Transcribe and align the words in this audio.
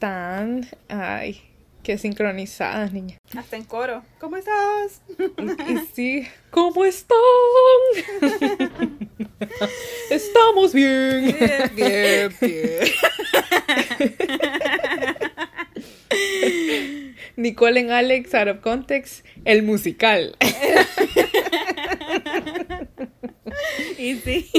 están? 0.00 0.66
Ay, 0.88 1.42
qué 1.82 1.98
sincronizadas, 1.98 2.90
niña. 2.90 3.18
Hasta 3.36 3.58
en 3.58 3.64
coro. 3.64 4.02
¿Cómo 4.18 4.38
estás? 4.38 5.02
Y 5.68 5.76
sí, 5.92 6.26
¿cómo 6.50 6.86
están? 6.86 7.18
Estamos 10.10 10.72
bien. 10.72 11.36
Bien, 11.38 11.70
bien, 11.76 12.34
bien. 12.40 12.78
Nicole 17.36 17.80
en 17.80 17.90
Alex, 17.90 18.34
out 18.34 18.48
of 18.48 18.60
context, 18.60 19.26
el 19.44 19.62
musical. 19.62 20.34
Y 23.98 24.14
sí. 24.16 24.50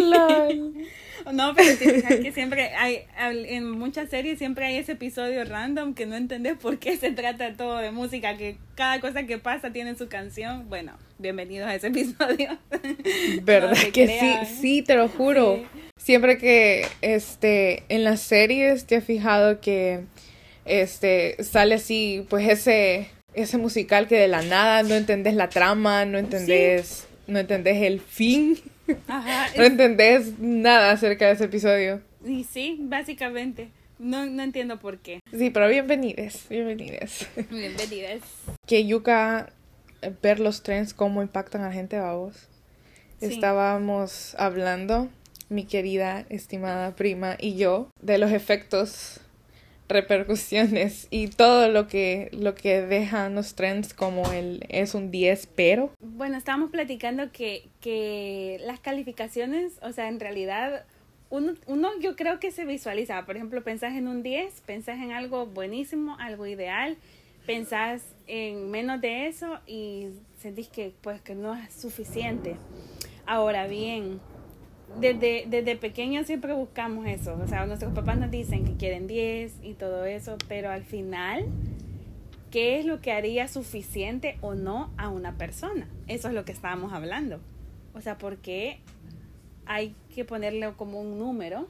No, 1.31 1.53
pero 1.55 1.77
te 1.77 1.93
fijas 1.93 2.15
que 2.15 2.31
siempre 2.31 2.69
hay, 2.75 3.01
en 3.19 3.69
muchas 3.69 4.09
series 4.09 4.39
siempre 4.39 4.65
hay 4.65 4.77
ese 4.77 4.93
episodio 4.93 5.43
random 5.45 5.93
que 5.93 6.05
no 6.05 6.15
entendés 6.15 6.57
por 6.57 6.79
qué 6.79 6.97
se 6.97 7.11
trata 7.11 7.53
todo 7.53 7.77
de 7.77 7.91
música, 7.91 8.37
que 8.37 8.57
cada 8.75 8.99
cosa 8.99 9.23
que 9.23 9.37
pasa 9.37 9.71
tiene 9.71 9.95
su 9.95 10.07
canción. 10.07 10.67
Bueno, 10.67 10.93
bienvenidos 11.19 11.67
a 11.67 11.75
ese 11.75 11.87
episodio. 11.87 12.57
¿Verdad 13.43 13.75
No 13.75 13.91
que 13.91 14.05
crean. 14.05 14.45
sí? 14.45 14.55
Sí, 14.61 14.81
te 14.81 14.95
lo 14.95 15.07
juro. 15.07 15.57
Sí. 15.57 15.81
Siempre 15.97 16.37
que 16.39 16.87
este 17.01 17.83
en 17.89 18.03
las 18.03 18.21
series 18.21 18.85
te 18.85 18.95
has 18.95 19.03
fijado 19.03 19.61
que 19.61 20.01
este 20.65 21.41
sale 21.43 21.75
así, 21.75 22.25
pues 22.29 22.47
ese 22.47 23.09
ese 23.33 23.57
musical 23.57 24.07
que 24.07 24.15
de 24.15 24.27
la 24.27 24.41
nada 24.41 24.83
no 24.83 24.95
entendés 24.95 25.35
la 25.35 25.49
trama, 25.49 26.05
no 26.05 26.17
entendés 26.17 27.07
no 27.27 27.39
entendés 27.39 27.81
el 27.83 28.01
fin, 28.01 28.57
Ajá. 29.07 29.47
no 29.57 29.63
entendés 29.63 30.39
nada 30.39 30.91
acerca 30.91 31.27
de 31.27 31.33
ese 31.33 31.45
episodio. 31.45 32.01
Y 32.25 32.43
sí, 32.43 32.77
básicamente. 32.81 33.69
No, 33.99 34.25
no 34.25 34.41
entiendo 34.41 34.79
por 34.79 34.97
qué. 34.97 35.19
Sí, 35.31 35.51
pero 35.51 35.67
bienvenides, 35.69 36.47
bienvenides. 36.49 37.27
Bienvenidas. 37.51 38.21
Que 38.65 38.85
Yuka 38.85 39.53
eh, 40.01 40.11
ver 40.23 40.39
los 40.39 40.63
trends 40.63 40.95
cómo 40.95 41.21
impactan 41.21 41.61
a 41.61 41.67
la 41.67 41.73
gente, 41.73 41.99
vamos. 41.99 42.47
Sí. 43.19 43.27
Estábamos 43.27 44.35
hablando, 44.39 45.09
mi 45.49 45.65
querida, 45.65 46.25
estimada 46.29 46.95
prima 46.95 47.37
y 47.39 47.55
yo, 47.55 47.91
de 48.01 48.17
los 48.17 48.31
efectos, 48.31 49.20
repercusiones 49.91 51.07
y 51.11 51.27
todo 51.27 51.69
lo 51.69 51.87
que, 51.87 52.29
lo 52.31 52.55
que 52.55 52.81
dejan 52.81 53.35
los 53.35 53.55
trends 53.55 53.93
como 53.93 54.31
el 54.31 54.65
es 54.69 54.95
un 54.95 55.11
10, 55.11 55.47
pero. 55.55 55.91
Bueno, 55.99 56.37
estábamos 56.37 56.71
platicando 56.71 57.31
que, 57.31 57.69
que 57.79 58.59
las 58.65 58.79
calificaciones, 58.79 59.73
o 59.81 59.91
sea, 59.91 60.07
en 60.07 60.19
realidad, 60.19 60.85
uno, 61.29 61.53
uno 61.67 61.89
yo 61.99 62.15
creo 62.15 62.39
que 62.39 62.51
se 62.51 62.65
visualiza. 62.65 63.25
Por 63.25 63.35
ejemplo, 63.35 63.63
pensás 63.63 63.93
en 63.93 64.07
un 64.07 64.23
10, 64.23 64.61
pensás 64.65 64.97
en 64.99 65.11
algo 65.11 65.45
buenísimo, 65.45 66.17
algo 66.19 66.45
ideal, 66.47 66.97
pensás 67.45 68.01
en 68.27 68.71
menos 68.71 69.01
de 69.01 69.27
eso 69.27 69.59
y 69.67 70.09
sentís 70.37 70.67
que, 70.67 70.93
pues, 71.01 71.21
que 71.21 71.35
no 71.35 71.53
es 71.55 71.73
suficiente. 71.73 72.55
Ahora 73.25 73.67
bien, 73.67 74.19
desde, 74.99 75.45
desde 75.47 75.75
pequeños 75.75 76.27
siempre 76.27 76.53
buscamos 76.53 77.07
eso. 77.07 77.37
O 77.41 77.47
sea, 77.47 77.65
nuestros 77.65 77.93
papás 77.93 78.17
nos 78.17 78.31
dicen 78.31 78.65
que 78.65 78.75
quieren 78.75 79.07
10 79.07 79.59
y 79.63 79.73
todo 79.73 80.05
eso, 80.05 80.37
pero 80.47 80.69
al 80.69 80.83
final 80.83 81.45
qué 82.51 82.79
es 82.79 82.85
lo 82.85 83.01
que 83.01 83.13
haría 83.13 83.47
suficiente 83.47 84.37
o 84.41 84.53
no 84.53 84.91
a 84.97 85.09
una 85.09 85.37
persona. 85.37 85.87
Eso 86.07 86.27
es 86.27 86.33
lo 86.33 86.45
que 86.45 86.51
estábamos 86.51 86.93
hablando. 86.93 87.39
O 87.93 88.01
sea, 88.01 88.17
¿por 88.17 88.37
qué 88.37 88.79
hay 89.65 89.95
que 90.13 90.25
ponerle 90.25 90.71
como 90.77 90.99
un 90.99 91.17
número 91.17 91.67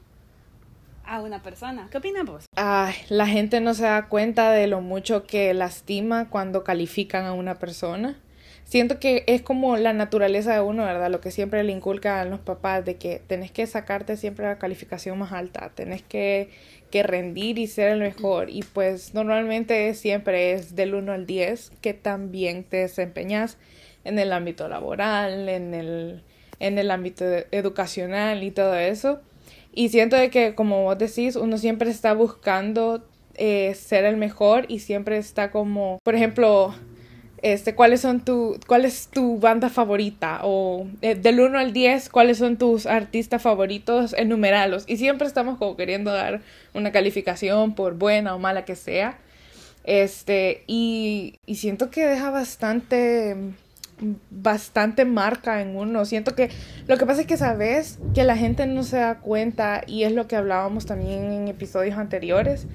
a 1.04 1.20
una 1.20 1.42
persona? 1.42 1.88
¿Qué 1.90 1.98
opinas 1.98 2.24
vos? 2.24 2.46
Ay, 2.56 2.94
la 3.08 3.26
gente 3.26 3.60
no 3.60 3.74
se 3.74 3.84
da 3.84 4.08
cuenta 4.08 4.50
de 4.50 4.66
lo 4.66 4.80
mucho 4.80 5.24
que 5.24 5.54
lastima 5.54 6.28
cuando 6.28 6.64
califican 6.64 7.24
a 7.24 7.32
una 7.32 7.54
persona. 7.58 8.16
Siento 8.72 8.98
que 8.98 9.22
es 9.26 9.42
como 9.42 9.76
la 9.76 9.92
naturaleza 9.92 10.54
de 10.54 10.62
uno, 10.62 10.86
¿verdad? 10.86 11.10
Lo 11.10 11.20
que 11.20 11.30
siempre 11.30 11.62
le 11.62 11.72
inculcan 11.72 12.30
los 12.30 12.40
papás 12.40 12.82
de 12.86 12.96
que 12.96 13.20
tenés 13.26 13.50
que 13.50 13.66
sacarte 13.66 14.16
siempre 14.16 14.46
la 14.46 14.58
calificación 14.58 15.18
más 15.18 15.30
alta, 15.32 15.72
tenés 15.74 16.00
que, 16.00 16.48
que 16.90 17.02
rendir 17.02 17.58
y 17.58 17.66
ser 17.66 17.90
el 17.90 17.98
mejor. 17.98 18.48
Y 18.48 18.62
pues 18.62 19.12
normalmente 19.12 19.92
siempre 19.92 20.54
es 20.54 20.74
del 20.74 20.94
1 20.94 21.12
al 21.12 21.26
10 21.26 21.70
que 21.82 21.92
también 21.92 22.64
te 22.64 22.78
desempeñas 22.78 23.58
en 24.04 24.18
el 24.18 24.32
ámbito 24.32 24.66
laboral, 24.68 25.50
en 25.50 25.74
el, 25.74 26.22
en 26.58 26.78
el 26.78 26.90
ámbito 26.90 27.26
educacional 27.50 28.42
y 28.42 28.52
todo 28.52 28.74
eso. 28.76 29.20
Y 29.74 29.90
siento 29.90 30.16
de 30.16 30.30
que, 30.30 30.54
como 30.54 30.84
vos 30.84 30.96
decís, 30.96 31.36
uno 31.36 31.58
siempre 31.58 31.90
está 31.90 32.14
buscando 32.14 33.06
eh, 33.34 33.74
ser 33.74 34.06
el 34.06 34.16
mejor 34.16 34.64
y 34.68 34.78
siempre 34.78 35.18
está 35.18 35.50
como, 35.50 35.98
por 36.02 36.14
ejemplo, 36.14 36.74
este, 37.42 37.74
¿cuáles 37.74 38.00
son 38.00 38.20
tu, 38.20 38.58
cuál 38.68 38.84
es 38.84 39.08
tu 39.08 39.38
banda 39.38 39.68
favorita? 39.68 40.40
O 40.44 40.86
eh, 41.02 41.16
del 41.16 41.40
1 41.40 41.58
al 41.58 41.72
10, 41.72 42.08
¿cuáles 42.08 42.38
son 42.38 42.56
tus 42.56 42.86
artistas 42.86 43.42
favoritos? 43.42 44.14
Enumeralos. 44.16 44.84
Y 44.86 44.96
siempre 44.96 45.26
estamos 45.26 45.58
como 45.58 45.76
queriendo 45.76 46.12
dar 46.12 46.40
una 46.72 46.92
calificación 46.92 47.74
por 47.74 47.94
buena 47.94 48.34
o 48.36 48.38
mala 48.38 48.64
que 48.64 48.76
sea. 48.76 49.18
Este, 49.82 50.62
y, 50.68 51.40
y 51.44 51.56
siento 51.56 51.90
que 51.90 52.06
deja 52.06 52.30
bastante, 52.30 53.36
bastante 54.30 55.04
marca 55.04 55.60
en 55.60 55.76
uno. 55.76 56.04
Siento 56.04 56.36
que 56.36 56.48
lo 56.86 56.96
que 56.96 57.06
pasa 57.06 57.22
es 57.22 57.26
que 57.26 57.36
sabes 57.36 57.98
que 58.14 58.22
la 58.22 58.36
gente 58.36 58.66
no 58.66 58.84
se 58.84 58.98
da 58.98 59.18
cuenta 59.18 59.82
y 59.84 60.04
es 60.04 60.12
lo 60.12 60.28
que 60.28 60.36
hablábamos 60.36 60.86
también 60.86 61.32
en 61.32 61.48
episodios 61.48 61.98
anteriores. 61.98 62.68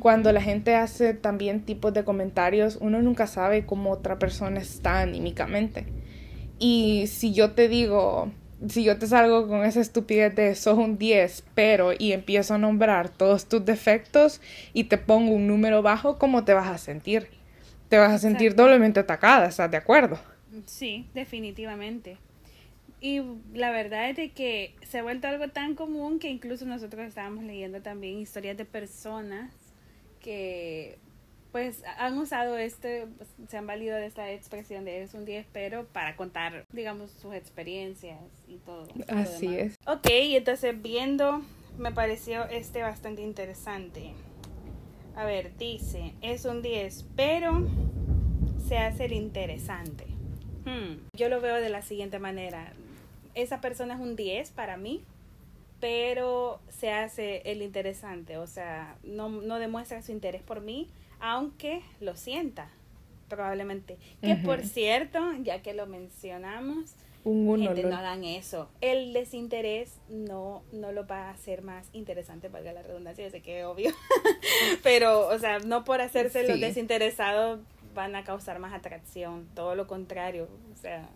Cuando 0.00 0.32
la 0.32 0.40
gente 0.40 0.74
hace 0.74 1.14
también 1.14 1.62
tipos 1.62 1.92
de 1.92 2.04
comentarios, 2.04 2.78
uno 2.80 3.02
nunca 3.02 3.26
sabe 3.26 3.66
cómo 3.66 3.90
otra 3.90 4.18
persona 4.18 4.60
está 4.60 5.00
anímicamente. 5.00 5.86
Y 6.58 7.06
si 7.08 7.34
yo 7.34 7.52
te 7.52 7.68
digo, 7.68 8.30
si 8.68 8.84
yo 8.84 8.98
te 8.98 9.06
salgo 9.06 9.48
con 9.48 9.64
esa 9.64 9.80
estupidez 9.80 10.34
de 10.34 10.54
sos 10.54 10.78
un 10.78 10.96
10, 10.96 11.44
pero 11.54 11.92
y 11.98 12.12
empiezo 12.12 12.54
a 12.54 12.58
nombrar 12.58 13.08
todos 13.10 13.48
tus 13.48 13.64
defectos 13.64 14.40
y 14.72 14.84
te 14.84 14.98
pongo 14.98 15.32
un 15.32 15.46
número 15.46 15.82
bajo, 15.82 16.18
¿cómo 16.18 16.44
te 16.44 16.54
vas 16.54 16.68
a 16.68 16.78
sentir? 16.78 17.28
Te 17.88 17.98
vas 17.98 18.12
a 18.12 18.18
sentir 18.18 18.48
Exacto. 18.48 18.62
doblemente 18.62 19.00
atacada, 19.00 19.46
¿estás 19.46 19.70
de 19.70 19.76
acuerdo? 19.76 20.18
Sí, 20.66 21.06
definitivamente. 21.14 22.16
Y 23.00 23.20
la 23.52 23.70
verdad 23.72 24.08
es 24.10 24.16
de 24.16 24.30
que 24.30 24.74
se 24.82 25.00
ha 25.00 25.02
vuelto 25.02 25.26
algo 25.26 25.48
tan 25.48 25.74
común 25.74 26.20
que 26.20 26.30
incluso 26.30 26.64
nosotros 26.64 27.04
estábamos 27.04 27.42
leyendo 27.44 27.82
también 27.82 28.18
historias 28.18 28.56
de 28.56 28.64
personas 28.64 29.52
que 30.22 30.98
pues 31.52 31.82
han 31.98 32.16
usado 32.18 32.56
este, 32.56 33.06
se 33.48 33.58
han 33.58 33.66
valido 33.66 33.94
de 33.96 34.06
esta 34.06 34.30
expresión 34.32 34.86
de 34.86 35.02
es 35.02 35.12
un 35.12 35.26
10, 35.26 35.46
pero 35.52 35.84
para 35.84 36.16
contar, 36.16 36.64
digamos, 36.72 37.10
sus 37.10 37.34
experiencias 37.34 38.18
y 38.48 38.56
todo. 38.56 38.88
Así 39.08 39.54
es. 39.54 39.74
Ok, 39.86 40.06
entonces 40.08 40.80
viendo, 40.80 41.42
me 41.76 41.92
pareció 41.92 42.44
este 42.46 42.80
bastante 42.80 43.20
interesante. 43.20 44.14
A 45.14 45.26
ver, 45.26 45.54
dice, 45.58 46.14
es 46.22 46.46
un 46.46 46.62
10, 46.62 47.04
pero 47.16 47.66
se 48.66 48.78
hace 48.78 49.04
el 49.04 49.12
interesante. 49.12 50.06
Hmm, 50.64 51.06
Yo 51.14 51.28
lo 51.28 51.42
veo 51.42 51.56
de 51.56 51.68
la 51.68 51.82
siguiente 51.82 52.18
manera. 52.18 52.72
Esa 53.34 53.60
persona 53.60 53.94
es 53.94 54.00
un 54.00 54.16
10 54.16 54.52
para 54.52 54.78
mí, 54.78 55.02
pero 55.82 56.60
se 56.68 56.92
hace 56.92 57.42
el 57.44 57.60
interesante. 57.60 58.38
O 58.38 58.46
sea, 58.46 58.96
no, 59.02 59.28
no 59.28 59.58
demuestra 59.58 60.00
su 60.00 60.12
interés 60.12 60.40
por 60.40 60.60
mí, 60.60 60.88
aunque 61.18 61.82
lo 62.00 62.14
sienta, 62.14 62.70
probablemente. 63.28 63.98
Que 64.22 64.36
por 64.36 64.62
cierto, 64.64 65.18
ya 65.42 65.60
que 65.60 65.74
lo 65.74 65.88
mencionamos, 65.88 66.94
Un 67.24 67.58
gente, 67.60 67.82
no 67.82 67.96
hagan 67.96 68.22
eso. 68.22 68.68
El 68.80 69.12
desinterés 69.12 69.96
no, 70.08 70.62
no 70.72 70.92
lo 70.92 71.04
va 71.04 71.26
a 71.26 71.30
hacer 71.30 71.62
más 71.62 71.88
interesante, 71.92 72.48
valga 72.48 72.72
la 72.72 72.82
redundancia, 72.82 73.24
yo 73.24 73.30
sé 73.32 73.42
que 73.42 73.58
es 73.58 73.66
obvio. 73.66 73.90
Pero, 74.84 75.26
o 75.30 75.38
sea, 75.40 75.58
no 75.58 75.82
por 75.82 76.00
hacerse 76.00 76.46
los 76.46 76.58
Sí. 76.58 76.60
desinteresados 76.60 77.58
van 77.92 78.14
a 78.14 78.22
causar 78.22 78.60
más 78.60 78.72
atracción, 78.72 79.48
todo 79.56 79.74
lo 79.74 79.88
contrario. 79.88 80.46
O 80.72 80.76
sea, 80.80 81.08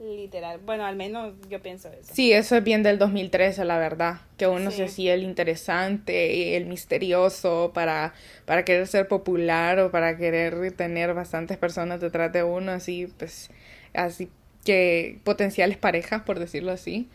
literal. 0.00 0.60
Bueno, 0.64 0.86
al 0.86 0.96
menos 0.96 1.34
yo 1.48 1.60
pienso 1.60 1.88
eso. 1.92 2.12
Sí, 2.14 2.32
eso 2.32 2.56
es 2.56 2.64
bien 2.64 2.82
del 2.82 2.98
2013, 2.98 3.64
la 3.64 3.78
verdad. 3.78 4.20
Que 4.38 4.46
uno 4.46 4.70
Sí. 4.70 4.78
se 4.78 4.84
hacía 4.84 5.14
el 5.14 5.22
interesante 5.22 6.34
y 6.34 6.54
el 6.54 6.66
misterioso 6.66 7.72
para, 7.74 8.14
para 8.46 8.64
querer 8.64 8.86
ser 8.86 9.08
popular 9.08 9.78
o 9.80 9.90
para 9.90 10.16
querer 10.16 10.72
tener 10.72 11.12
bastantes 11.14 11.58
personas 11.58 12.00
detrás 12.00 12.32
de 12.32 12.42
uno, 12.42 12.72
así, 12.72 13.08
pues, 13.18 13.50
así 13.94 14.30
que 14.64 15.18
potenciales 15.24 15.76
parejas, 15.76 16.22
por 16.22 16.38
decirlo 16.38 16.72
así. 16.72 17.08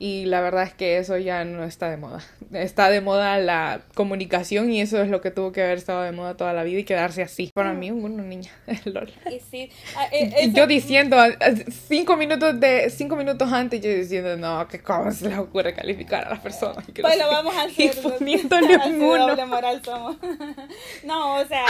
Y 0.00 0.26
la 0.26 0.40
verdad 0.40 0.62
es 0.62 0.72
que 0.74 0.98
eso 0.98 1.16
ya 1.18 1.44
no 1.44 1.64
está 1.64 1.90
de 1.90 1.96
moda. 1.96 2.22
Está 2.52 2.88
de 2.88 3.00
moda 3.00 3.36
la 3.38 3.82
comunicación 3.94 4.70
y 4.70 4.80
eso 4.80 5.02
es 5.02 5.10
lo 5.10 5.20
que 5.20 5.30
tuvo 5.30 5.52
que 5.52 5.62
haber 5.62 5.76
estado 5.76 6.02
de 6.02 6.12
moda 6.12 6.36
toda 6.36 6.54
la 6.54 6.62
vida 6.62 6.80
y 6.80 6.84
quedarse 6.84 7.22
así. 7.22 7.50
Para 7.52 7.74
mí, 7.74 7.90
una 7.90 8.22
niña. 8.22 8.50
LOL. 8.84 9.12
Y 9.30 9.40
sí, 9.40 9.70
ah, 9.96 10.06
eh, 10.12 10.50
Yo 10.54 10.66
diciendo, 10.66 11.18
ah, 11.18 11.28
ah, 11.40 11.50
cinco 11.88 12.16
minutos 12.16 12.58
de 12.60 12.88
cinco 12.90 13.16
minutos 13.16 13.52
antes, 13.52 13.80
yo 13.82 13.90
diciendo, 13.90 14.36
no, 14.36 14.66
que 14.68 14.80
cómo 14.80 15.10
se 15.10 15.28
les 15.28 15.38
ocurre 15.38 15.74
calificar 15.74 16.26
a 16.26 16.30
las 16.30 16.38
personas. 16.38 16.88
No 16.88 16.94
Pues 16.94 17.18
lo 17.18 17.24
sé 17.24 17.30
vamos 17.30 17.56
a 17.56 17.62
hacer. 17.64 17.84
Y 17.84 18.00
poniéndole 18.00 18.76
un 18.86 19.02
uno. 19.02 19.46
moral 19.46 19.82
somos. 19.84 20.16
no, 21.04 21.36
o 21.36 21.44
sea, 21.46 21.64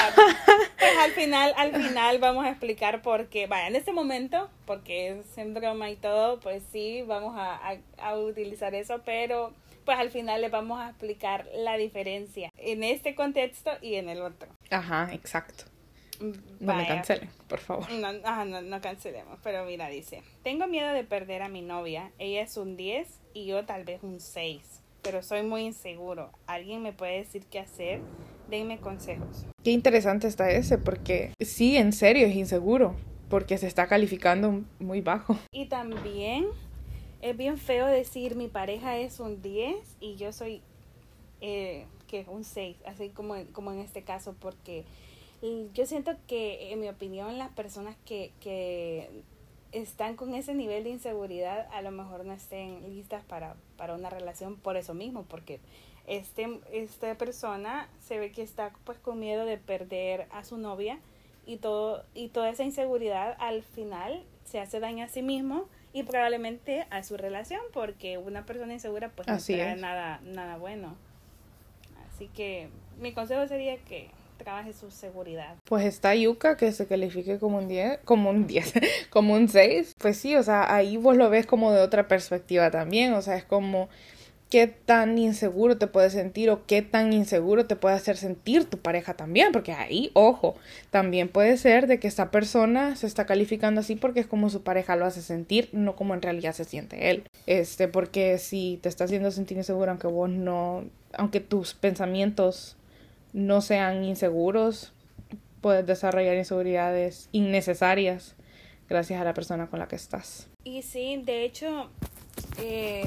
pues 0.78 0.92
al 1.02 1.10
final, 1.12 1.54
al 1.56 1.75
final 1.75 2.19
vamos 2.19 2.44
a 2.44 2.50
explicar 2.50 3.02
por 3.02 3.28
qué. 3.28 3.46
Vaya, 3.46 3.66
en 3.69 3.76
este 3.76 3.92
momento, 3.92 4.48
porque 4.66 5.19
es 5.19 5.38
en 5.38 5.54
broma 5.54 5.90
y 5.90 5.96
todo, 5.96 6.40
pues 6.40 6.62
sí, 6.70 7.02
vamos 7.06 7.34
a, 7.36 7.54
a, 7.54 7.76
a 7.98 8.18
utilizar 8.26 8.75
eso, 8.75 9.00
pero 9.05 9.53
pues 9.85 9.99
al 9.99 10.11
final 10.11 10.43
les 10.43 10.50
vamos 10.50 10.81
a 10.81 10.91
explicar 10.91 11.47
la 11.55 11.76
diferencia 11.76 12.50
en 12.56 12.85
este 12.85 13.15
contexto 13.15 13.70
y 13.81 13.94
en 13.94 14.09
el 14.09 14.20
otro. 14.20 14.49
Ajá, 14.70 15.11
exacto. 15.15 15.65
No 16.20 16.75
me 16.75 16.82
Vaya. 16.82 16.88
cancelen, 16.88 17.31
por 17.49 17.61
favor. 17.61 17.91
No, 17.93 18.09
ajá, 18.25 18.44
no, 18.44 18.61
no 18.61 18.81
cancelemos, 18.81 19.38
pero 19.43 19.65
mira, 19.65 19.88
dice, 19.88 20.23
tengo 20.43 20.67
miedo 20.67 20.93
de 20.93 21.05
perder 21.05 21.43
a 21.43 21.49
mi 21.49 21.62
novia, 21.62 22.11
ella 22.19 22.43
es 22.43 22.56
un 22.56 22.76
10 22.76 23.09
y 23.35 23.47
yo 23.47 23.65
tal 23.65 23.85
vez 23.85 24.03
un 24.03 24.21
6, 24.21 24.61
pero 25.03 25.23
soy 25.23 25.43
muy 25.43 25.62
inseguro, 25.62 26.32
¿alguien 26.47 26.82
me 26.82 26.93
puede 26.93 27.19
decir 27.19 27.44
qué 27.47 27.61
hacer? 27.61 28.00
Denme 28.50 28.79
consejos. 28.79 29.47
Qué 29.62 29.71
interesante 29.71 30.26
está 30.26 30.50
ese, 30.50 30.79
porque 30.79 31.32
sí, 31.41 31.76
en 31.76 31.93
serio 31.93 32.26
es 32.26 32.35
inseguro, 32.35 32.97
porque 33.29 33.59
se 33.59 33.67
está 33.67 33.87
calificando 33.87 34.62
muy 34.81 35.00
bajo. 35.03 35.38
Y 35.53 35.67
también 35.67 36.47
es 37.20 37.37
bien 37.37 37.59
feo 37.59 37.87
decir 37.87 38.37
mi 38.37 38.49
pareja 38.49 38.97
es 38.97 39.20
un 39.20 39.43
10 39.43 39.76
y 40.00 40.17
yo 40.17 40.32
soy 40.32 40.62
eh, 41.41 41.87
que 42.06 42.25
un 42.29 42.44
6, 42.44 42.76
así 42.87 43.11
como, 43.11 43.35
como 43.53 43.73
en 43.73 43.81
este 43.81 44.03
caso, 44.03 44.35
porque 44.41 44.85
yo 45.73 45.87
siento 45.87 46.12
que, 46.26 46.73
en 46.73 46.81
mi 46.81 46.88
opinión, 46.88 47.38
las 47.38 47.50
personas 47.50 47.97
que, 48.05 48.32
que 48.41 49.23
están 49.73 50.17
con 50.17 50.35
ese 50.35 50.55
nivel 50.55 50.85
de 50.85 50.91
inseguridad 50.91 51.69
a 51.73 51.82
lo 51.82 51.91
mejor 51.91 52.25
no 52.25 52.32
estén 52.32 52.82
listas 52.94 53.25
para, 53.25 53.55
para 53.76 53.94
una 53.94 54.11
relación 54.11 54.56
por 54.56 54.76
eso 54.76 54.94
mismo, 54.94 55.25
porque 55.25 55.61
este, 56.06 56.61
esta 56.73 57.14
persona 57.17 57.88
se 58.00 58.19
ve 58.19 58.32
que 58.32 58.43
está 58.43 58.73
pues 58.85 58.99
con 58.99 59.21
miedo 59.21 59.44
de 59.44 59.59
perder 59.59 60.26
a 60.31 60.43
su 60.43 60.56
novia 60.56 60.99
y 61.44 61.59
todo 61.59 62.05
y 62.14 62.29
toda 62.29 62.50
esa 62.50 62.64
inseguridad 62.64 63.37
al 63.38 63.62
final 63.62 64.25
se 64.44 64.59
hace 64.59 64.81
daño 64.81 65.05
a 65.05 65.09
sí 65.09 65.23
mismo 65.23 65.69
y 65.99 66.03
probablemente 66.05 66.87
a 66.91 67.03
su 67.03 67.17
relación 67.17 67.61
porque 67.73 68.19
una 68.19 68.45
persona 68.47 68.73
insegura 68.73 69.11
pues 69.11 69.29
no 69.29 69.35
Así 69.35 69.55
trae 69.55 69.73
es. 69.75 69.81
nada 69.81 70.21
nada 70.25 70.56
bueno 70.56 70.97
así 72.15 72.29
que 72.35 72.69
mi 73.00 73.12
consejo 73.12 73.47
sería 73.47 73.77
que 73.79 74.11
trabaje 74.39 74.73
su 74.73 74.91
seguridad 74.91 75.56
Pues 75.65 75.85
está 75.85 76.15
Yuka 76.15 76.56
que 76.56 76.71
se 76.73 76.87
califique 76.87 77.39
como 77.39 77.59
un 77.59 77.67
10, 77.69 78.00
como 78.05 78.31
un 78.31 78.47
10, 78.47 78.73
como 79.11 79.35
un 79.35 79.49
6. 79.49 79.95
Pues 79.99 80.17
sí, 80.17 80.37
o 80.37 80.43
sea, 80.45 80.73
ahí 80.75 80.97
vos 80.97 81.17
lo 81.17 81.29
ves 81.29 81.45
como 81.47 81.73
de 81.73 81.81
otra 81.81 82.06
perspectiva 82.09 82.71
también, 82.71 83.12
o 83.15 83.23
sea, 83.23 83.37
es 83.37 83.45
como 83.45 83.89
qué 84.50 84.67
tan 84.67 85.19
inseguro 85.19 85.77
te 85.77 85.87
puedes 85.87 86.15
sentir 86.15 86.50
o 86.50 86.65
qué 86.67 86.81
tan 86.83 87.12
inseguro 87.12 87.67
te 87.67 87.77
puede 87.77 87.95
hacer 87.95 88.17
sentir 88.17 88.65
tu 88.65 88.79
pareja 88.79 89.15
también, 89.15 89.53
porque 89.53 89.73
ahí, 89.73 90.11
ojo, 90.15 90.56
también 90.91 91.29
puede 91.29 91.56
ser 91.56 91.87
de 91.87 91.99
que 92.00 92.09
esta 92.09 92.31
persona 92.31 92.97
se 92.97 93.06
está 93.06 93.27
calificando 93.27 93.81
así 93.81 93.95
porque 93.95 94.21
es 94.21 94.27
como 94.27 94.49
su 94.49 94.62
pareja 94.62 94.97
lo 94.97 95.05
hace 95.05 95.21
sentir, 95.23 95.69
no 95.73 95.97
como 95.97 96.15
en 96.15 96.23
realidad 96.23 96.55
se 96.55 96.65
siente 96.65 97.11
él. 97.11 97.25
Este, 97.47 97.89
porque 97.89 98.39
si 98.39 98.79
te 98.83 98.89
está 98.89 99.05
haciendo 99.05 99.31
sentir 99.31 99.59
inseguro 99.59 99.91
aunque 99.91 100.06
vos 100.06 100.31
no, 100.31 100.85
aunque 101.12 101.41
tus 101.41 101.75
pensamientos 101.75 102.77
no 103.35 103.61
sean 103.61 104.05
inseguros, 104.05 104.93
puedes 105.61 105.87
desarrollar 105.87 106.37
inseguridades 106.37 107.29
innecesarias 107.33 108.35
gracias 108.89 109.21
a 109.21 109.25
la 109.25 109.35
persona 109.35 109.67
con 109.67 109.79
la 109.79 109.89
que 109.89 109.97
estás. 109.97 110.49
y 110.65 110.81
sí 110.81 111.21
de 111.25 111.45
hecho 111.45 111.91
eh, 112.59 113.06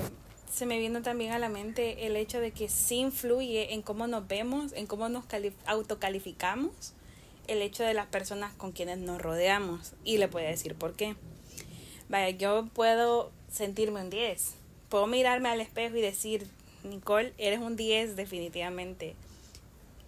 se 0.51 0.65
me 0.65 0.79
vino 0.79 1.01
también 1.01 1.31
a 1.31 1.39
la 1.39 1.49
mente 1.49 2.05
el 2.05 2.15
hecho 2.15 2.39
de 2.39 2.51
que 2.51 2.69
sí 2.69 2.97
influye 2.97 3.73
en 3.73 3.81
cómo 3.81 4.07
nos 4.07 4.27
vemos 4.27 4.73
en 4.73 4.85
cómo 4.87 5.09
nos 5.09 5.25
cali- 5.25 5.53
autocalificamos 5.65 6.93
el 7.47 7.61
hecho 7.61 7.83
de 7.83 7.93
las 7.93 8.07
personas 8.07 8.53
con 8.53 8.71
quienes 8.71 8.97
nos 8.97 9.21
rodeamos 9.21 9.93
y 10.03 10.17
le 10.17 10.25
a 10.25 10.49
decir 10.49 10.75
por 10.75 10.93
qué 10.93 11.15
Vaya, 12.11 12.29
yo 12.31 12.67
puedo 12.73 13.31
sentirme 13.49 14.01
un 14.01 14.09
10. 14.09 14.55
Puedo 14.89 15.07
mirarme 15.07 15.47
al 15.47 15.61
espejo 15.61 15.95
y 15.95 16.01
decir, 16.01 16.45
Nicole, 16.83 17.33
eres 17.37 17.59
un 17.61 17.77
10 17.77 18.17
definitivamente. 18.17 19.15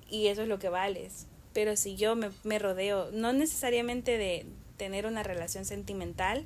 Y 0.10 0.28
eso 0.28 0.42
es 0.42 0.50
lo 0.50 0.60
que 0.60 0.68
vales. 0.68 1.28
Pero 1.54 1.78
si 1.78 1.96
yo 1.96 2.18
me, 2.18 2.60
rodeo, 2.60 3.10
no 3.14 3.32
necesariamente 3.32 4.18
de 4.18 4.46
tener 4.76 5.06
una 5.06 5.24
relación 5.24 5.64
sentimental, 5.64 6.44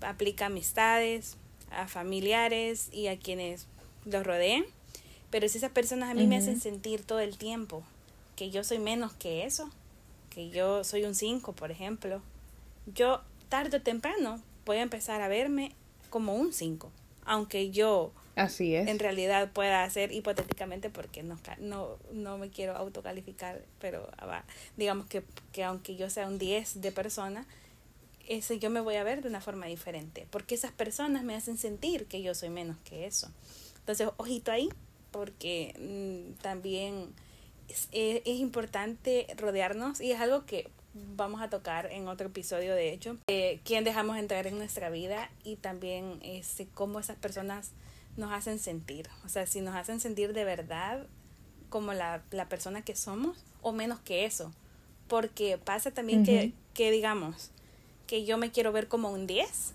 aplica 0.00 0.46
amistades, 0.46 1.36
a 1.70 1.88
familiares 1.88 2.88
y 2.92 3.08
a 3.08 3.18
quienes 3.18 3.66
los 4.04 4.24
rodeen. 4.26 4.64
Pero 5.30 5.48
si 5.48 5.58
esas 5.58 5.70
personas 5.70 6.10
a 6.10 6.14
mí 6.14 6.26
me 6.26 6.36
hacen 6.36 6.60
sentir 6.60 7.02
todo 7.02 7.20
el 7.20 7.36
tiempo 7.36 7.82
que 8.36 8.50
yo 8.50 8.64
soy 8.64 8.78
menos 8.78 9.12
que 9.12 9.44
eso, 9.44 9.68
que 10.30 10.48
yo 10.50 10.84
soy 10.84 11.04
un 11.04 11.14
5, 11.14 11.52
por 11.52 11.70
ejemplo, 11.70 12.22
yo 12.94 13.20
tarde 13.48 13.78
o 13.78 13.82
temprano 13.82 14.40
voy 14.64 14.78
a 14.78 14.82
empezar 14.82 15.20
a 15.20 15.28
verme 15.28 15.72
como 16.08 16.34
un 16.34 16.52
5, 16.52 16.90
aunque 17.24 17.70
yo 17.70 18.12
Así 18.36 18.74
es. 18.74 18.86
en 18.86 19.00
realidad 19.00 19.50
pueda 19.52 19.82
hacer 19.82 20.12
hipotéticamente 20.12 20.88
porque 20.88 21.22
no, 21.22 21.36
no, 21.58 21.96
no 22.12 22.38
me 22.38 22.48
quiero 22.48 22.76
autocalificar, 22.76 23.62
pero 23.80 24.08
ah, 24.18 24.44
digamos 24.76 25.06
que, 25.06 25.24
que 25.52 25.64
aunque 25.64 25.96
yo 25.96 26.08
sea 26.08 26.26
un 26.26 26.38
10 26.38 26.80
de 26.80 26.92
persona, 26.92 27.44
ese 28.28 28.58
yo 28.58 28.70
me 28.70 28.80
voy 28.80 28.94
a 28.96 29.04
ver 29.04 29.22
de 29.22 29.28
una 29.28 29.40
forma 29.40 29.66
diferente, 29.66 30.26
porque 30.30 30.54
esas 30.54 30.72
personas 30.72 31.24
me 31.24 31.34
hacen 31.34 31.58
sentir 31.58 32.06
que 32.06 32.22
yo 32.22 32.34
soy 32.34 32.50
menos 32.50 32.76
que 32.84 33.06
eso. 33.06 33.30
Entonces, 33.80 34.08
ojito 34.18 34.52
ahí, 34.52 34.68
porque 35.10 35.74
mm, 35.78 36.40
también 36.42 37.12
es, 37.68 37.88
es- 37.92 38.22
es 38.24 38.38
importante 38.38 39.26
rodearnos 39.36 40.00
y 40.00 40.12
es 40.12 40.20
algo 40.20 40.44
que 40.46 40.68
vamos 41.16 41.40
a 41.42 41.48
tocar 41.50 41.90
en 41.92 42.08
otro 42.08 42.26
episodio, 42.28 42.74
de 42.74 42.92
hecho, 42.92 43.16
eh, 43.28 43.60
quién 43.64 43.84
dejamos 43.84 44.16
entrar 44.18 44.46
en 44.46 44.58
nuestra 44.58 44.90
vida 44.90 45.30
y 45.44 45.56
también 45.56 46.18
este, 46.22 46.66
cómo 46.74 46.98
esas 47.00 47.16
personas 47.16 47.70
nos 48.16 48.32
hacen 48.32 48.58
sentir. 48.58 49.08
O 49.24 49.28
sea, 49.28 49.46
si 49.46 49.60
nos 49.60 49.74
hacen 49.76 50.00
sentir 50.00 50.32
de 50.32 50.44
verdad 50.44 51.06
como 51.68 51.92
la, 51.92 52.22
la 52.30 52.48
persona 52.48 52.82
que 52.82 52.96
somos 52.96 53.38
o 53.62 53.72
menos 53.72 54.00
que 54.00 54.24
eso. 54.24 54.52
Porque 55.06 55.56
pasa 55.58 55.90
también 55.92 56.24
que, 56.24 56.52
que, 56.74 56.90
digamos, 56.90 57.50
que 58.08 58.24
yo 58.24 58.38
me 58.38 58.50
quiero 58.50 58.72
ver 58.72 58.88
como 58.88 59.12
un 59.12 59.28
10. 59.28 59.74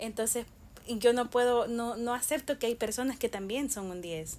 Entonces, 0.00 0.46
yo 0.88 1.12
no 1.12 1.30
puedo, 1.30 1.68
no, 1.68 1.96
no 1.96 2.14
acepto 2.14 2.58
que 2.58 2.66
hay 2.66 2.74
personas 2.74 3.16
que 3.18 3.28
también 3.28 3.70
son 3.70 3.86
un 3.92 4.00
10. 4.00 4.38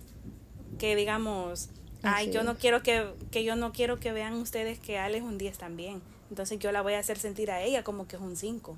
Que 0.77 0.97
digamos, 0.97 1.69
ay, 2.01 2.31
yo 2.31 2.43
no 2.43 2.57
quiero 2.57 2.83
que, 2.83 3.05
que 3.31 3.45
yo 3.45 3.55
no 3.55 3.71
quiero 3.71 3.99
que 3.99 4.11
vean 4.11 4.33
ustedes 4.33 4.79
que 4.79 4.97
Ale 4.97 5.19
es 5.19 5.23
un 5.23 5.37
10 5.37 5.57
también. 5.57 6.01
Entonces 6.29 6.59
yo 6.59 6.71
la 6.73 6.81
voy 6.81 6.93
a 6.93 6.99
hacer 6.99 7.17
sentir 7.17 7.51
a 7.51 7.61
ella 7.61 7.83
como 7.83 8.07
que 8.07 8.17
es 8.17 8.21
un 8.21 8.35
5. 8.35 8.75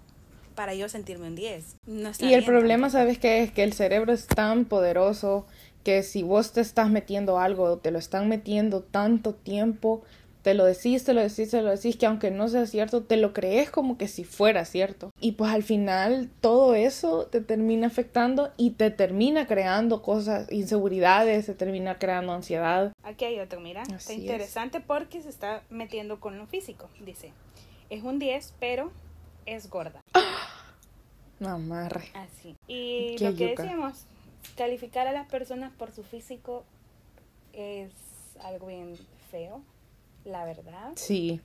Para 0.53 0.75
yo 0.75 0.87
sentirme 0.89 1.27
un 1.27 1.35
10. 1.35 1.77
No 1.87 2.11
Y 2.19 2.33
el 2.33 2.41
bien 2.41 2.45
problema. 2.45 2.89
¿sabes 2.89 3.17
qué? 3.17 3.41
Es 3.41 3.51
que 3.51 3.63
el 3.63 3.73
cerebro 3.73 4.13
es 4.13 4.27
tan 4.27 4.65
poderoso 4.65 5.45
que 5.83 6.03
si 6.03 6.23
vos 6.23 6.51
te 6.51 6.61
estás 6.61 6.89
metiendo 6.89 7.39
algo, 7.39 7.77
te 7.77 7.91
lo 7.91 7.99
están 7.99 8.27
metiendo 8.27 8.81
tanto 8.81 9.33
tiempo, 9.33 10.03
te 10.45 10.53
lo 10.53 10.63
decís, 10.63 11.03
te 11.03 11.15
lo 11.15 11.21
decís, 11.21 11.49
te 11.49 11.63
lo 11.63 11.71
decís, 11.71 11.97
que 11.97 12.05
aunque 12.05 12.29
no 12.29 12.47
sea 12.47 12.67
cierto, 12.67 13.01
te 13.01 13.17
lo 13.17 13.33
crees 13.33 13.71
como 13.71 13.97
que 13.97 14.07
si 14.07 14.23
fuera 14.23 14.63
cierto. 14.63 15.09
Y 15.19 15.31
pues 15.31 15.51
al 15.51 15.63
final 15.63 16.29
todo 16.39 16.75
eso 16.75 17.25
te 17.25 17.41
termina 17.41 17.87
afectando 17.87 18.51
y 18.55 18.69
te 18.69 18.91
termina 18.91 19.47
creando 19.47 20.03
cosas, 20.03 20.45
inseguridades, 20.51 21.47
te 21.47 21.55
termina 21.55 21.97
creando 21.97 22.31
ansiedad. 22.31 22.93
Aquí 23.01 23.25
hay 23.25 23.39
otro, 23.39 23.59
mira. 23.59 23.81
está 23.81 23.95
Así 23.95 24.13
es. 24.13 24.19
interesante 24.19 24.81
porque 24.81 25.19
se 25.23 25.29
está 25.29 25.63
metiendo 25.71 26.19
con 26.19 26.37
lo 26.37 26.45
físico. 26.45 26.89
Dice, 27.03 27.33
es 27.89 28.03
un 28.03 28.19
10, 28.19 28.53
pero 28.59 28.91
es 29.47 29.67
gorda. 29.67 29.99
Amarre. 31.43 32.11
Así. 32.13 32.55
Y 32.67 33.15
Qué 33.17 33.31
lo 33.31 33.35
que 33.35 33.49
yuca. 33.49 33.63
decíamos, 33.63 34.05
calificar 34.55 35.07
a 35.07 35.11
las 35.11 35.27
personas 35.27 35.71
por 35.75 35.91
su 35.91 36.03
físico 36.03 36.63
es 37.51 37.89
algo 38.43 38.67
bien 38.67 38.95
feo, 39.31 39.63
la 40.25 40.43
verdad. 40.43 40.91
Sí. 40.95 41.39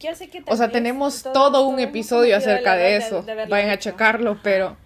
Yo 0.00 0.14
sé 0.14 0.28
que 0.28 0.42
O 0.46 0.56
sea, 0.56 0.70
tenemos 0.70 1.22
todo 1.22 1.66
un 1.66 1.78
episodio 1.78 2.36
acerca 2.36 2.74
de 2.74 2.96
eso. 2.96 3.22
de 3.22 3.46
Vayan 3.46 3.70
a 3.70 3.78
checarlo, 3.78 4.38
pero, 4.42 4.76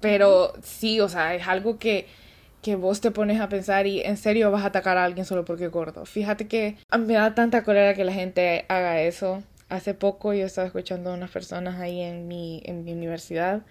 pero 0.00 0.52
sí, 0.62 1.00
o 1.00 1.08
sea, 1.08 1.34
es 1.34 1.46
algo 1.46 1.78
que, 1.78 2.06
que 2.60 2.76
vos 2.76 3.00
te 3.00 3.10
pones 3.10 3.40
a 3.40 3.48
pensar 3.48 3.86
y 3.86 4.00
en 4.02 4.16
serio 4.16 4.50
vas 4.50 4.64
a 4.64 4.66
atacar 4.66 4.98
a 4.98 5.04
alguien 5.04 5.24
solo 5.24 5.44
porque 5.44 5.66
es 5.66 5.70
gordo. 5.70 6.04
Fíjate 6.04 6.48
que 6.48 6.76
me 6.98 7.14
da 7.14 7.34
tanta 7.34 7.62
cólera 7.62 7.94
que 7.94 8.04
la 8.04 8.12
gente 8.12 8.66
haga 8.68 9.00
eso. 9.00 9.42
Hace 9.68 9.94
poco 9.94 10.32
yo 10.32 10.46
estaba 10.46 10.66
escuchando 10.66 11.10
a 11.10 11.14
unas 11.14 11.30
personas 11.30 11.78
ahí 11.80 12.00
en 12.00 12.26
mi, 12.26 12.62
en 12.64 12.84
mi 12.84 12.92
universidad 12.92 13.62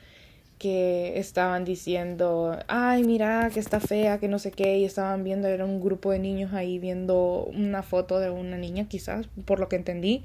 que 0.58 1.20
estaban 1.20 1.66
diciendo, 1.66 2.58
ay, 2.68 3.04
mira, 3.04 3.50
que 3.54 3.60
está 3.60 3.80
fea, 3.80 4.20
que 4.20 4.28
no 4.28 4.40
sé 4.40 4.52
qué, 4.52 4.80
y 4.80 4.86
estaban 4.86 5.24
viendo, 5.24 5.48
era 5.48 5.66
un 5.66 5.82
grupo 5.82 6.12
de 6.12 6.20
niños 6.20 6.54
ahí 6.54 6.80
viendo 6.80 7.48
una 7.54 7.84
foto 7.84 8.20
de 8.20 8.30
una 8.30 8.58
niña, 8.58 8.88
quizás, 8.88 9.28
por 9.46 9.60
lo 9.60 9.70
que 9.70 9.76
entendí. 9.76 10.24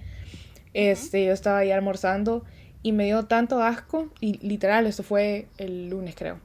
Este, 0.74 1.26
yo 1.26 1.32
estaba 1.32 1.58
ahí 1.58 1.70
almorzando 1.70 2.44
y 2.82 2.92
me 2.92 3.04
dio 3.04 3.26
tanto 3.26 3.62
asco, 3.62 4.08
y 4.20 4.38
literal, 4.46 4.86
eso 4.86 5.02
fue 5.02 5.46
el 5.58 5.90
lunes 5.90 6.14
creo, 6.16 6.38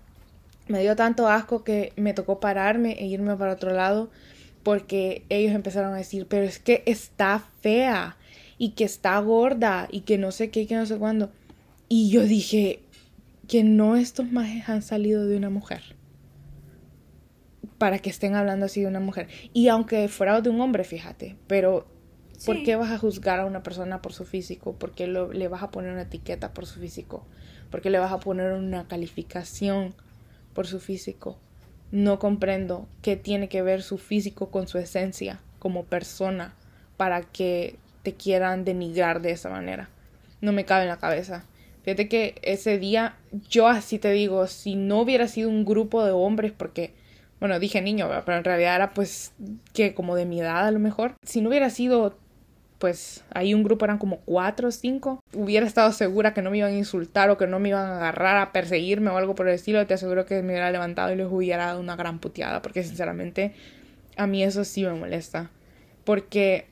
me 0.68 0.82
dio 0.82 0.96
tanto 0.96 1.30
asco 1.30 1.64
que 1.64 1.94
me 1.96 2.14
tocó 2.14 2.40
pararme 2.40 2.94
e 3.00 3.06
irme 3.06 3.36
para 3.38 3.54
otro 3.54 3.72
lado 3.72 4.10
porque 4.64 5.24
ellos 5.30 5.54
empezaron 5.54 5.94
a 5.94 5.98
decir, 5.98 6.28
pero 6.28 6.44
es 6.44 6.60
que 6.60 6.84
está 6.86 7.42
fea 7.62 8.18
y 8.58 8.72
que 8.72 8.84
está 8.84 9.18
gorda 9.20 9.88
y 9.90 10.02
que 10.02 10.18
no 10.18 10.32
sé 10.32 10.50
qué, 10.50 10.68
que 10.68 10.76
no 10.76 10.86
sé 10.86 10.98
cuándo. 10.98 11.30
Y 11.88 12.10
yo 12.10 12.24
dije 12.24 12.82
que 13.48 13.64
no 13.64 13.96
estos 13.96 14.32
majes 14.32 14.68
han 14.70 14.82
salido 14.82 15.26
de 15.26 15.38
una 15.38 15.50
mujer 15.50 15.98
para 17.78 18.00
que 18.00 18.10
estén 18.10 18.36
hablando 18.36 18.66
así 18.66 18.82
de 18.82 18.88
una 18.88 19.00
mujer. 19.00 19.28
Y 19.54 19.68
aunque 19.68 20.08
fuera 20.08 20.42
de 20.42 20.50
un 20.50 20.60
hombre, 20.62 20.84
fíjate, 20.84 21.38
pero 21.48 21.88
¿por 22.46 22.64
qué 22.64 22.76
vas 22.76 22.92
a 22.92 22.98
juzgar 22.98 23.40
a 23.40 23.46
una 23.46 23.64
persona 23.64 24.02
por 24.02 24.14
su 24.14 24.26
físico? 24.26 24.74
¿Por 24.74 24.92
qué 24.92 25.08
le 25.08 25.48
vas 25.48 25.64
a 25.64 25.72
poner 25.72 25.92
una 25.92 26.04
etiqueta 26.04 26.54
por 26.54 26.66
su 26.66 26.80
físico? 26.80 27.26
¿Por 27.70 27.82
qué 27.82 27.90
le 27.90 28.00
vas 28.00 28.12
a 28.12 28.20
poner 28.20 28.54
una 28.54 28.88
calificación 28.88 29.94
por 30.54 30.68
su 30.68 30.80
físico? 30.80 31.38
No 31.92 32.20
comprendo 32.20 32.88
qué 33.02 33.16
tiene 33.16 33.48
que 33.48 33.62
ver 33.62 33.82
su 33.82 33.98
físico 33.98 34.50
con 34.50 34.68
su 34.68 34.78
esencia 34.78 35.40
como 35.60 35.86
persona 35.86 36.56
para 36.98 37.22
que 37.22 37.78
te 38.04 38.14
quieran 38.14 38.66
denigrar 38.66 39.22
de 39.22 39.32
esa 39.32 39.50
manera. 39.50 39.90
No 40.42 40.52
me 40.52 40.66
cabe 40.66 40.84
en 40.84 40.90
la 40.90 40.98
cabeza. 40.98 41.46
Fíjate 41.88 42.10
que 42.10 42.36
ese 42.42 42.80
día, 42.80 43.16
yo 43.50 43.70
así 43.70 43.98
te 43.98 44.12
digo, 44.12 44.46
si 44.48 44.76
no 44.76 45.00
hubiera 45.00 45.30
sido 45.30 45.48
un 45.48 45.64
grupo 45.64 46.04
de 46.04 46.12
hombres, 46.12 46.52
porque, 46.52 46.92
bueno, 47.40 47.62
dije 47.62 47.82
niño, 47.82 48.10
pero 48.26 48.38
en 48.38 48.44
realidad 48.44 48.76
era 48.76 48.94
pues 48.94 49.32
que 49.72 49.94
como 49.94 50.18
de 50.18 50.26
mi 50.26 50.42
edad 50.42 50.68
a 50.68 50.72
lo 50.72 50.80
mejor, 50.80 51.14
si 51.24 51.40
no 51.40 51.48
hubiera 51.48 51.70
sido 51.70 52.18
pues 52.78 53.24
ahí 53.34 53.54
un 53.54 53.64
grupo 53.64 53.86
eran 53.86 54.00
como 54.00 54.18
cuatro 54.26 54.68
o 54.68 54.72
cinco, 54.72 55.22
hubiera 55.34 55.66
estado 55.66 55.94
segura 55.94 56.34
que 56.34 56.42
no 56.42 56.52
me 56.52 56.58
iban 56.58 56.74
a 56.74 56.78
insultar 56.78 57.30
o 57.30 57.38
que 57.38 57.48
no 57.48 57.58
me 57.58 57.70
iban 57.70 57.90
a 57.90 57.96
agarrar 57.96 58.36
a 58.36 58.52
perseguirme 58.52 59.10
o 59.10 59.16
algo 59.16 59.34
por 59.34 59.48
el 59.48 59.56
estilo, 59.56 59.88
te 59.88 59.94
aseguro 59.94 60.26
que 60.26 60.42
me 60.42 60.52
hubiera 60.52 60.72
levantado 60.72 61.14
y 61.14 61.16
les 61.16 61.32
hubiera 61.32 61.68
dado 61.68 61.80
una 61.80 61.96
gran 61.96 62.20
puteada, 62.20 62.62
porque 62.62 62.84
sinceramente 62.84 63.54
a 64.18 64.28
mí 64.28 64.44
eso 64.44 64.66
sí 64.66 64.84
me 64.84 64.92
molesta, 64.92 65.52
porque 66.04 66.68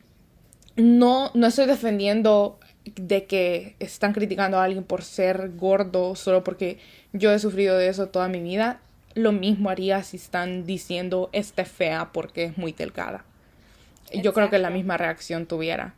no, 0.75 1.31
no 1.35 1.47
estoy 1.47 1.67
defendiendo 1.67 2.59
de 2.85 3.25
que 3.25 3.75
están 3.79 4.13
criticando 4.13 4.57
a 4.59 4.63
alguien 4.63 4.83
por 4.83 5.03
ser 5.03 5.51
gordo 5.55 6.15
solo 6.15 6.43
porque 6.43 6.79
yo 7.13 7.31
he 7.31 7.39
sufrido 7.39 7.77
de 7.77 7.87
eso 7.87 8.07
toda 8.07 8.27
mi 8.27 8.41
vida, 8.41 8.79
lo 9.13 9.31
mismo 9.31 9.69
haría 9.69 10.03
si 10.03 10.17
están 10.17 10.65
diciendo 10.65 11.29
esté 11.33 11.65
fea 11.65 12.11
porque 12.13 12.45
es 12.45 12.57
muy 12.57 12.71
delgada 12.73 13.25
yo 14.21 14.33
creo 14.33 14.49
que 14.49 14.59
la 14.59 14.69
misma 14.69 14.97
reacción 14.97 15.45
tuviera. 15.45 15.93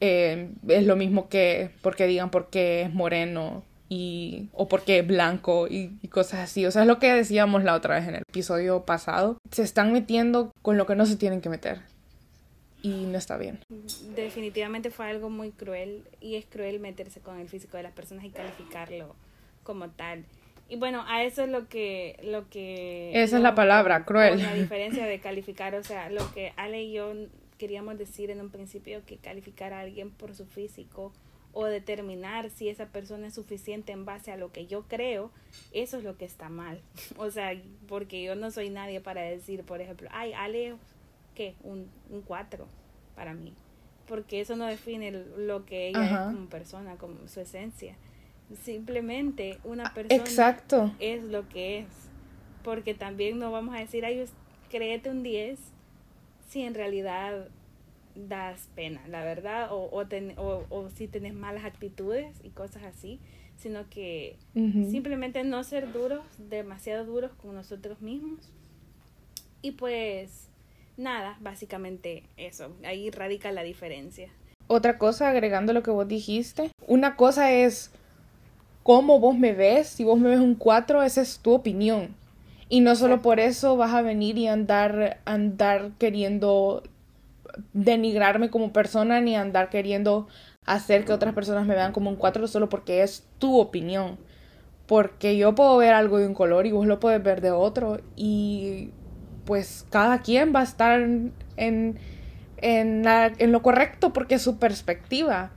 Eh, 0.00 0.50
es 0.68 0.86
lo 0.86 0.96
mismo 0.96 1.28
que 1.28 1.70
porque 1.80 2.06
digan 2.06 2.30
porque 2.30 2.82
es 2.82 2.92
moreno 2.92 3.62
y, 3.88 4.48
o 4.52 4.68
porque 4.68 4.98
es 4.98 5.06
blanco 5.06 5.66
y, 5.68 5.98
y, 6.02 6.08
cosas 6.08 6.40
así. 6.40 6.66
O 6.66 6.70
sea, 6.70 6.82
es 6.82 6.88
lo 6.88 6.98
que 6.98 7.12
decíamos 7.12 7.64
la 7.64 7.74
otra 7.74 7.96
vez 7.96 8.08
en 8.08 8.16
el 8.16 8.22
episodio 8.28 8.84
pasado. 8.84 9.38
Se 9.50 9.62
están 9.62 9.92
metiendo 9.92 10.52
con 10.62 10.76
lo 10.76 10.86
que 10.86 10.96
no 10.96 11.06
se 11.06 11.16
tienen 11.16 11.40
que 11.40 11.48
meter. 11.48 11.80
Y 12.84 13.06
no 13.06 13.16
está 13.16 13.38
bien. 13.38 13.60
Definitivamente 14.14 14.90
fue 14.90 15.06
algo 15.06 15.30
muy 15.30 15.52
cruel 15.52 16.04
y 16.20 16.34
es 16.34 16.44
cruel 16.44 16.80
meterse 16.80 17.20
con 17.20 17.40
el 17.40 17.48
físico 17.48 17.78
de 17.78 17.82
las 17.82 17.92
personas 17.92 18.26
y 18.26 18.28
calificarlo 18.28 19.16
como 19.62 19.88
tal. 19.88 20.26
Y 20.68 20.76
bueno, 20.76 21.02
a 21.08 21.24
eso 21.24 21.44
es 21.44 21.48
lo 21.48 21.66
que... 21.66 22.20
Lo 22.22 22.50
que 22.50 23.10
Esa 23.22 23.38
es 23.38 23.42
la 23.42 23.54
palabra, 23.54 24.04
cruel. 24.04 24.42
La 24.42 24.52
diferencia 24.52 25.06
de 25.06 25.18
calificar, 25.18 25.74
o 25.74 25.82
sea, 25.82 26.10
lo 26.10 26.30
que 26.34 26.52
Ale 26.56 26.82
y 26.82 26.92
yo 26.92 27.14
queríamos 27.56 27.96
decir 27.96 28.30
en 28.30 28.42
un 28.42 28.50
principio, 28.50 29.02
que 29.06 29.16
calificar 29.16 29.72
a 29.72 29.80
alguien 29.80 30.10
por 30.10 30.34
su 30.34 30.44
físico 30.44 31.10
o 31.54 31.64
determinar 31.64 32.50
si 32.50 32.68
esa 32.68 32.86
persona 32.86 33.28
es 33.28 33.34
suficiente 33.34 33.92
en 33.92 34.04
base 34.04 34.30
a 34.30 34.36
lo 34.36 34.52
que 34.52 34.66
yo 34.66 34.82
creo, 34.82 35.30
eso 35.72 35.96
es 35.96 36.04
lo 36.04 36.18
que 36.18 36.26
está 36.26 36.50
mal. 36.50 36.82
O 37.16 37.30
sea, 37.30 37.58
porque 37.88 38.22
yo 38.22 38.34
no 38.34 38.50
soy 38.50 38.68
nadie 38.68 39.00
para 39.00 39.22
decir, 39.22 39.62
por 39.64 39.80
ejemplo, 39.80 40.10
ay, 40.12 40.34
Ale, 40.34 40.74
¿qué? 41.34 41.54
Un, 41.62 41.88
un 42.10 42.22
4 42.22 42.66
para 43.14 43.34
mí. 43.34 43.54
Porque 44.06 44.40
eso 44.40 44.56
no 44.56 44.66
define 44.66 45.10
lo 45.10 45.64
que 45.64 45.88
ella 45.88 46.04
es 46.04 46.34
como 46.34 46.48
persona, 46.48 46.96
como 46.96 47.26
su 47.26 47.40
esencia. 47.40 47.96
Simplemente 48.62 49.58
una 49.64 49.86
ah, 49.86 49.94
persona 49.94 50.22
Exacto. 50.22 50.92
es 50.98 51.22
lo 51.24 51.48
que 51.48 51.80
es. 51.80 51.86
Porque 52.62 52.94
también 52.94 53.38
no 53.38 53.50
vamos 53.50 53.74
a 53.74 53.78
decir, 53.78 54.04
ay, 54.04 54.24
créete 54.70 55.10
un 55.10 55.22
10 55.22 55.58
si 56.48 56.62
en 56.62 56.74
realidad 56.74 57.48
das 58.14 58.68
pena, 58.74 59.00
la 59.08 59.24
verdad, 59.24 59.72
o, 59.72 59.90
o, 59.90 60.66
o, 60.68 60.90
si 60.90 61.08
tenés 61.08 61.34
malas 61.34 61.64
actitudes 61.64 62.36
y 62.44 62.50
cosas 62.50 62.84
así, 62.84 63.18
sino 63.56 63.88
que 63.88 64.36
simplemente 64.54 65.42
no 65.44 65.64
ser 65.64 65.92
duros, 65.92 66.22
demasiado 66.38 67.04
duros 67.04 67.32
con 67.32 67.54
nosotros 67.54 68.00
mismos. 68.00 68.52
Y 69.62 69.72
pues 69.72 70.48
nada, 70.96 71.36
básicamente 71.40 72.24
eso, 72.36 72.74
ahí 72.84 73.10
radica 73.10 73.52
la 73.52 73.62
diferencia. 73.62 74.28
Otra 74.66 74.98
cosa, 74.98 75.28
agregando 75.28 75.72
lo 75.72 75.82
que 75.82 75.90
vos 75.90 76.08
dijiste, 76.08 76.70
una 76.86 77.16
cosa 77.16 77.52
es 77.52 77.90
cómo 78.82 79.20
vos 79.20 79.36
me 79.36 79.52
ves, 79.52 79.88
si 79.88 80.04
vos 80.04 80.18
me 80.18 80.30
ves 80.30 80.40
un 80.40 80.54
4, 80.54 81.02
esa 81.02 81.20
es 81.20 81.38
tu 81.38 81.52
opinión. 81.52 82.14
Y 82.68 82.80
no 82.80 82.96
solo 82.96 83.20
por 83.20 83.40
eso 83.40 83.76
vas 83.76 83.92
a 83.92 84.02
venir 84.02 84.38
y 84.38 84.48
andar, 84.48 85.20
andar 85.26 85.92
queriendo 85.98 86.82
denigrarme 87.72 88.50
como 88.50 88.72
persona, 88.72 89.20
ni 89.20 89.36
andar 89.36 89.68
queriendo 89.68 90.28
hacer 90.64 91.04
que 91.04 91.12
otras 91.12 91.34
personas 91.34 91.66
me 91.66 91.74
vean 91.74 91.92
como 91.92 92.10
un 92.10 92.16
4 92.16 92.48
solo 92.48 92.68
porque 92.68 93.02
es 93.02 93.26
tu 93.38 93.58
opinión. 93.58 94.18
Porque 94.86 95.36
yo 95.36 95.54
puedo 95.54 95.76
ver 95.76 95.94
algo 95.94 96.18
de 96.18 96.26
un 96.26 96.34
color 96.34 96.66
y 96.66 96.72
vos 96.72 96.86
lo 96.86 97.00
puedes 97.00 97.22
ver 97.22 97.40
de 97.40 97.50
otro. 97.50 98.00
Y 98.16 98.90
pues 99.44 99.86
cada 99.90 100.20
quien 100.22 100.54
va 100.54 100.60
a 100.60 100.64
estar 100.64 101.00
en, 101.00 101.32
en, 101.56 101.98
en 102.58 103.52
lo 103.52 103.62
correcto 103.62 104.12
porque 104.12 104.36
es 104.36 104.42
su 104.42 104.58
perspectiva. 104.58 105.50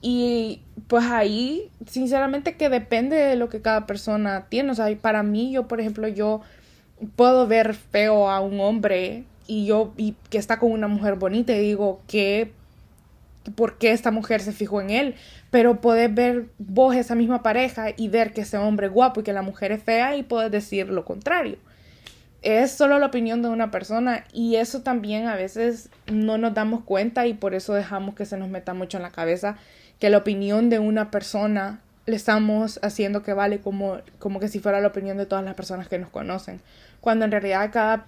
Y 0.00 0.60
pues 0.88 1.04
ahí, 1.04 1.70
sinceramente, 1.86 2.56
que 2.56 2.68
depende 2.68 3.16
de 3.16 3.36
lo 3.36 3.48
que 3.48 3.62
cada 3.62 3.86
persona 3.86 4.46
tiene. 4.48 4.72
O 4.72 4.74
sea, 4.74 4.94
para 5.00 5.22
mí, 5.22 5.52
yo, 5.52 5.68
por 5.68 5.80
ejemplo, 5.80 6.08
yo 6.08 6.40
puedo 7.14 7.46
ver 7.46 7.74
feo 7.74 8.28
a 8.28 8.40
un 8.40 8.60
hombre 8.60 9.24
y 9.46 9.66
yo, 9.66 9.92
y 9.96 10.16
que 10.28 10.38
está 10.38 10.58
con 10.58 10.72
una 10.72 10.88
mujer 10.88 11.14
bonita 11.16 11.52
y 11.52 11.60
digo, 11.60 12.00
que 12.08 12.52
¿por 13.54 13.78
qué 13.78 13.92
esta 13.92 14.10
mujer 14.10 14.40
se 14.40 14.52
fijó 14.52 14.80
en 14.80 14.90
él? 14.90 15.14
Pero 15.50 15.80
podés 15.80 16.12
ver 16.12 16.46
vos 16.58 16.94
esa 16.96 17.14
misma 17.14 17.42
pareja 17.42 17.88
y 17.96 18.08
ver 18.08 18.32
que 18.32 18.42
ese 18.42 18.58
hombre 18.58 18.86
es 18.86 18.92
guapo 18.92 19.20
y 19.20 19.24
que 19.24 19.32
la 19.32 19.42
mujer 19.42 19.72
es 19.72 19.82
fea 19.82 20.16
y 20.16 20.22
puedes 20.22 20.50
decir 20.50 20.88
lo 20.88 21.04
contrario. 21.04 21.58
Es 22.42 22.72
solo 22.72 22.98
la 22.98 23.06
opinión 23.06 23.40
de 23.40 23.48
una 23.48 23.70
persona 23.70 24.24
y 24.32 24.56
eso 24.56 24.82
también 24.82 25.28
a 25.28 25.36
veces 25.36 25.90
no 26.12 26.38
nos 26.38 26.54
damos 26.54 26.82
cuenta 26.82 27.26
y 27.28 27.34
por 27.34 27.54
eso 27.54 27.72
dejamos 27.72 28.16
que 28.16 28.26
se 28.26 28.36
nos 28.36 28.48
meta 28.48 28.74
mucho 28.74 28.96
en 28.96 29.04
la 29.04 29.10
cabeza 29.10 29.56
que 30.00 30.10
la 30.10 30.18
opinión 30.18 30.68
de 30.68 30.80
una 30.80 31.12
persona 31.12 31.80
le 32.06 32.16
estamos 32.16 32.80
haciendo 32.82 33.22
que 33.22 33.32
vale 33.32 33.60
como, 33.60 33.98
como 34.18 34.40
que 34.40 34.48
si 34.48 34.58
fuera 34.58 34.80
la 34.80 34.88
opinión 34.88 35.18
de 35.18 35.26
todas 35.26 35.44
las 35.44 35.54
personas 35.54 35.86
que 35.86 36.00
nos 36.00 36.10
conocen. 36.10 36.60
Cuando 37.00 37.24
en 37.24 37.30
realidad 37.30 37.70
cada, 37.72 38.06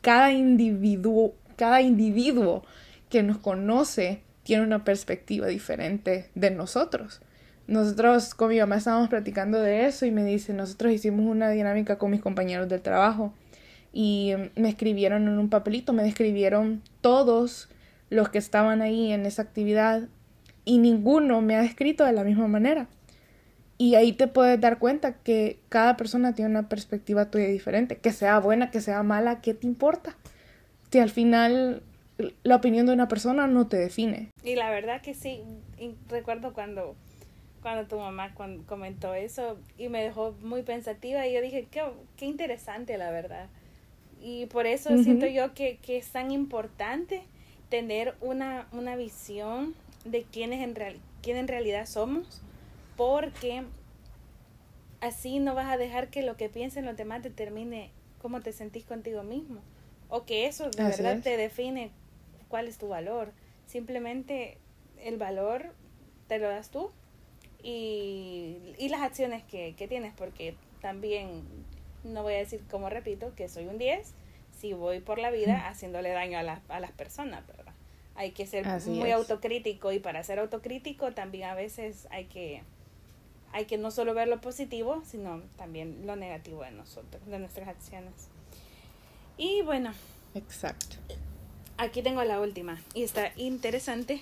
cada, 0.00 0.32
individuo, 0.32 1.34
cada 1.56 1.80
individuo 1.80 2.64
que 3.08 3.22
nos 3.22 3.38
conoce 3.38 4.22
tiene 4.42 4.64
una 4.64 4.82
perspectiva 4.82 5.46
diferente 5.46 6.30
de 6.34 6.50
nosotros. 6.50 7.20
Nosotros 7.68 8.34
con 8.34 8.48
mi 8.48 8.58
mamá 8.58 8.78
estábamos 8.78 9.08
platicando 9.08 9.60
de 9.60 9.86
eso 9.86 10.04
y 10.04 10.10
me 10.10 10.24
dice, 10.24 10.52
nosotros 10.52 10.92
hicimos 10.92 11.26
una 11.26 11.50
dinámica 11.50 11.96
con 11.96 12.10
mis 12.10 12.22
compañeros 12.22 12.68
del 12.68 12.82
trabajo 12.82 13.32
y 13.92 14.34
me 14.56 14.68
escribieron 14.68 15.28
en 15.28 15.38
un 15.38 15.48
papelito, 15.48 15.92
me 15.92 16.02
describieron 16.02 16.82
todos 17.00 17.68
los 18.10 18.28
que 18.28 18.38
estaban 18.38 18.82
ahí 18.82 19.12
en 19.12 19.26
esa 19.26 19.42
actividad 19.42 20.08
y 20.64 20.78
ninguno 20.78 21.40
me 21.40 21.56
ha 21.56 21.64
escrito 21.64 22.04
de 22.04 22.12
la 22.12 22.24
misma 22.24 22.48
manera. 22.48 22.88
Y 23.78 23.94
ahí 23.94 24.12
te 24.12 24.26
puedes 24.26 24.60
dar 24.60 24.78
cuenta 24.78 25.14
que 25.14 25.60
cada 25.68 25.96
persona 25.96 26.34
tiene 26.34 26.50
una 26.50 26.68
perspectiva 26.68 27.30
tuya 27.30 27.46
diferente, 27.46 27.96
que 27.96 28.12
sea 28.12 28.38
buena, 28.40 28.70
que 28.70 28.80
sea 28.80 29.02
mala, 29.04 29.40
¿qué 29.40 29.54
te 29.54 29.66
importa? 29.66 30.16
Si 30.90 30.98
al 30.98 31.10
final 31.10 31.82
la 32.42 32.56
opinión 32.56 32.86
de 32.86 32.92
una 32.92 33.08
persona 33.08 33.46
no 33.46 33.68
te 33.68 33.76
define. 33.76 34.30
Y 34.42 34.56
la 34.56 34.70
verdad 34.70 35.00
que 35.00 35.14
sí, 35.14 35.42
recuerdo 36.08 36.52
cuando, 36.52 36.96
cuando 37.62 37.86
tu 37.86 37.98
mamá 37.98 38.34
comentó 38.66 39.14
eso 39.14 39.58
y 39.78 39.88
me 39.88 40.02
dejó 40.02 40.34
muy 40.42 40.62
pensativa 40.62 41.26
y 41.26 41.34
yo 41.34 41.40
dije, 41.40 41.68
qué, 41.70 41.82
qué 42.16 42.26
interesante 42.26 42.98
la 42.98 43.12
verdad. 43.12 43.48
Y 44.20 44.46
por 44.46 44.66
eso 44.66 44.96
siento 44.98 45.26
yo 45.26 45.54
que, 45.54 45.78
que, 45.78 45.96
es 45.96 46.08
tan 46.10 46.30
importante 46.30 47.22
tener 47.68 48.14
una, 48.20 48.66
una 48.72 48.96
visión 48.96 49.74
de 50.04 50.24
quiénes 50.24 50.60
en, 50.62 50.74
real, 50.74 50.96
quién 51.22 51.36
en 51.36 51.48
realidad 51.48 51.86
somos, 51.86 52.42
porque 52.96 53.62
así 55.00 55.38
no 55.38 55.54
vas 55.54 55.66
a 55.66 55.76
dejar 55.76 56.08
que 56.08 56.22
lo 56.22 56.36
que 56.36 56.48
piensen 56.48 56.84
los 56.84 56.96
demás 56.96 57.22
determine 57.22 57.90
cómo 58.20 58.40
te 58.40 58.52
sentís 58.52 58.84
contigo 58.84 59.22
mismo 59.22 59.60
o 60.08 60.24
que 60.24 60.46
eso 60.46 60.70
de 60.70 60.82
verdad 60.82 61.20
te 61.22 61.36
define 61.36 61.90
cuál 62.48 62.66
es 62.66 62.78
tu 62.78 62.88
valor. 62.88 63.32
Simplemente 63.66 64.58
el 65.02 65.18
valor 65.18 65.72
te 66.26 66.38
lo 66.38 66.48
das 66.48 66.70
tú 66.70 66.90
y, 67.62 68.56
y 68.78 68.88
las 68.88 69.02
acciones 69.02 69.44
que, 69.44 69.74
que 69.76 69.86
tienes, 69.86 70.14
porque 70.14 70.54
también 70.80 71.42
no 72.08 72.22
voy 72.22 72.34
a 72.34 72.38
decir, 72.38 72.62
como 72.70 72.88
repito, 72.88 73.34
que 73.34 73.48
soy 73.48 73.66
un 73.66 73.78
10 73.78 74.14
si 74.58 74.72
voy 74.72 75.00
por 75.00 75.18
la 75.18 75.30
vida 75.30 75.68
haciéndole 75.68 76.10
daño 76.10 76.38
a, 76.38 76.42
la, 76.42 76.60
a 76.68 76.80
las 76.80 76.90
personas, 76.92 77.46
¿verdad? 77.46 77.72
Hay 78.16 78.32
que 78.32 78.46
ser 78.46 78.66
muy 78.86 79.12
autocrítico 79.12 79.92
y 79.92 80.00
para 80.00 80.24
ser 80.24 80.40
autocrítico 80.40 81.12
también 81.12 81.48
a 81.48 81.54
veces 81.54 82.08
hay 82.10 82.24
que 82.24 82.62
hay 83.52 83.64
que 83.64 83.78
no 83.78 83.90
solo 83.90 84.12
ver 84.12 84.28
lo 84.28 84.40
positivo, 84.40 85.02
sino 85.06 85.42
también 85.56 86.06
lo 86.06 86.16
negativo 86.16 86.62
de 86.62 86.72
nosotros, 86.72 87.24
de 87.26 87.38
nuestras 87.38 87.68
acciones. 87.68 88.12
Y 89.36 89.62
bueno. 89.62 89.92
Exacto. 90.34 90.96
Aquí 91.78 92.02
tengo 92.02 92.22
la 92.24 92.40
última 92.40 92.80
y 92.92 93.04
está 93.04 93.32
interesante 93.36 94.20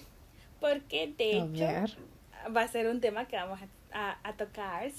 porque 0.60 1.12
de 1.16 1.38
hecho 1.38 1.96
va 2.54 2.62
a 2.62 2.68
ser 2.68 2.86
un 2.86 3.00
tema 3.00 3.26
que 3.26 3.36
vamos 3.36 3.58
a, 3.92 4.18
a, 4.22 4.32
tocar 4.36 4.90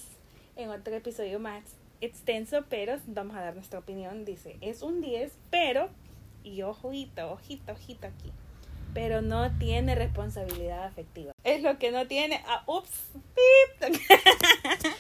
en 0.56 0.70
otro 0.70 0.96
episodio 0.96 1.40
más 1.40 1.64
extenso, 2.02 2.66
pero 2.70 2.98
vamos 3.08 3.36
a 3.36 3.42
dar 3.42 3.56
nuestra 3.56 3.80
opinión. 3.80 4.26
Dice, 4.26 4.58
es 4.62 4.82
un 4.82 5.02
10, 5.02 5.32
pero, 5.50 5.90
y 6.44 6.62
ojito, 6.62 7.32
ojito, 7.32 7.72
ojito 7.74 8.08
aquí, 8.08 8.32
pero 8.94 9.22
no 9.22 9.58
tiene 9.58 9.96
responsabilidad 9.96 10.86
afectiva. 10.86 11.32
Es 11.44 11.62
lo 11.62 11.78
que 11.78 11.92
no 11.92 12.08
tiene. 12.08 12.42
Ah, 12.48 12.64
ups, 12.68 13.10
pip. 13.36 14.00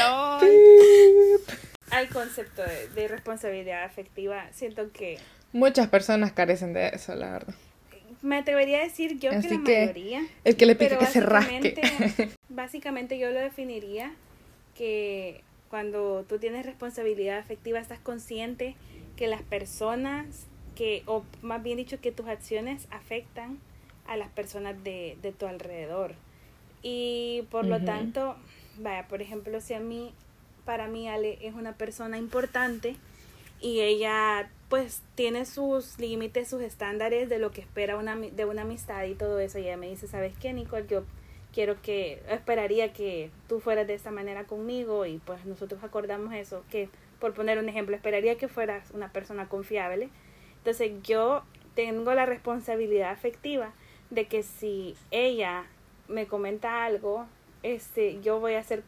ah. 0.00 0.40
Al 1.90 2.08
concepto 2.10 2.62
de, 2.62 2.88
de 2.88 3.08
responsabilidad 3.08 3.84
afectiva, 3.84 4.46
siento 4.52 4.92
que 4.92 5.18
Muchas 5.52 5.88
personas 5.88 6.32
carecen 6.32 6.74
de 6.74 6.88
eso, 6.88 7.14
la 7.14 7.32
verdad. 7.32 7.54
Me 8.20 8.36
atrevería 8.36 8.78
a 8.78 8.84
decir 8.84 9.18
yo 9.18 9.30
que 9.30 9.48
la 9.48 9.58
mayoría. 9.58 10.26
El 10.44 10.56
que 10.56 10.66
le 10.66 10.74
pide 10.74 10.98
que 10.98 11.06
se 11.06 11.20
rasque. 11.20 12.30
básicamente 12.48 13.18
yo 13.18 13.30
lo 13.30 13.40
definiría 13.40 14.12
que 14.78 15.42
cuando 15.68 16.24
tú 16.28 16.38
tienes 16.38 16.64
responsabilidad 16.64 17.38
afectiva 17.38 17.80
estás 17.80 17.98
consciente 17.98 18.76
que 19.16 19.26
las 19.26 19.42
personas 19.42 20.46
que, 20.76 21.02
o 21.06 21.24
más 21.42 21.62
bien 21.62 21.76
dicho, 21.76 22.00
que 22.00 22.12
tus 22.12 22.28
acciones 22.28 22.86
afectan 22.90 23.58
a 24.06 24.16
las 24.16 24.28
personas 24.28 24.82
de, 24.84 25.18
de 25.20 25.32
tu 25.32 25.46
alrededor. 25.46 26.14
Y 26.82 27.42
por 27.50 27.66
lo 27.66 27.82
tanto, 27.84 28.36
vaya, 28.78 29.08
por 29.08 29.20
ejemplo, 29.20 29.60
si 29.60 29.74
a 29.74 29.80
mí, 29.80 30.14
para 30.64 30.86
mí 30.86 31.08
Ale 31.08 31.38
es 31.42 31.54
una 31.54 31.72
persona 31.72 32.16
importante 32.16 32.94
y 33.60 33.80
ella 33.80 34.48
pues 34.68 35.02
tiene 35.16 35.44
sus 35.46 35.98
límites, 35.98 36.48
sus 36.48 36.62
estándares 36.62 37.28
de 37.28 37.40
lo 37.40 37.50
que 37.50 37.62
espera 37.62 37.96
una, 37.96 38.14
de 38.14 38.44
una 38.44 38.62
amistad 38.62 39.04
y 39.04 39.14
todo 39.14 39.40
eso. 39.40 39.58
Y 39.58 39.62
ella 39.62 39.76
me 39.76 39.88
dice, 39.88 40.06
¿sabes 40.06 40.32
qué, 40.40 40.52
Nicole? 40.52 40.86
Yo 40.88 41.02
quiero 41.52 41.80
que, 41.82 42.22
esperaría 42.28 42.92
que 42.92 43.30
tú 43.48 43.60
fueras 43.60 43.86
de 43.86 43.94
esta 43.94 44.10
manera 44.10 44.44
conmigo 44.44 45.06
y 45.06 45.18
pues 45.18 45.44
nosotros 45.44 45.82
acordamos 45.82 46.34
eso, 46.34 46.64
que 46.70 46.88
por 47.20 47.34
poner 47.34 47.58
un 47.58 47.68
ejemplo, 47.68 47.96
esperaría 47.96 48.36
que 48.36 48.48
fueras 48.48 48.90
una 48.92 49.12
persona 49.12 49.48
confiable. 49.48 50.08
Entonces 50.58 50.92
yo 51.02 51.42
tengo 51.74 52.14
la 52.14 52.26
responsabilidad 52.26 53.10
afectiva 53.10 53.72
de 54.10 54.26
que 54.26 54.42
si 54.42 54.96
ella 55.10 55.66
me 56.06 56.26
comenta 56.26 56.84
algo, 56.84 57.26
este, 57.62 58.20
yo 58.22 58.40
voy 58.40 58.54
a 58.54 58.62
ser 58.62 58.84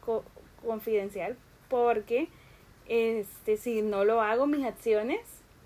confidencial 0.65 1.37
porque 1.69 2.29
este, 2.89 3.57
si 3.57 3.83
no 3.83 4.05
lo 4.05 4.21
hago, 4.23 4.47
mis 4.47 4.65
acciones 4.65 5.21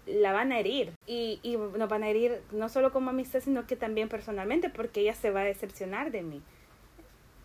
la 0.07 0.33
van 0.33 0.53
a 0.53 0.59
herir 0.59 0.93
y, 1.07 1.41
y 1.43 1.57
nos 1.57 1.89
van 1.89 2.03
a 2.03 2.11
herir 2.11 2.43
no 2.53 2.69
solo 2.69 2.93
como 2.93 3.09
amistad 3.09 3.41
sino 3.41 3.67
que 3.67 3.75
también 3.75 4.11
personalmente 4.11 4.69
porque 4.69 5.01
ella 5.01 5.15
se 5.15 5.31
va 5.31 5.41
a 5.41 5.45
decepcionar 5.45 6.11
de 6.11 6.23
mí 6.23 6.43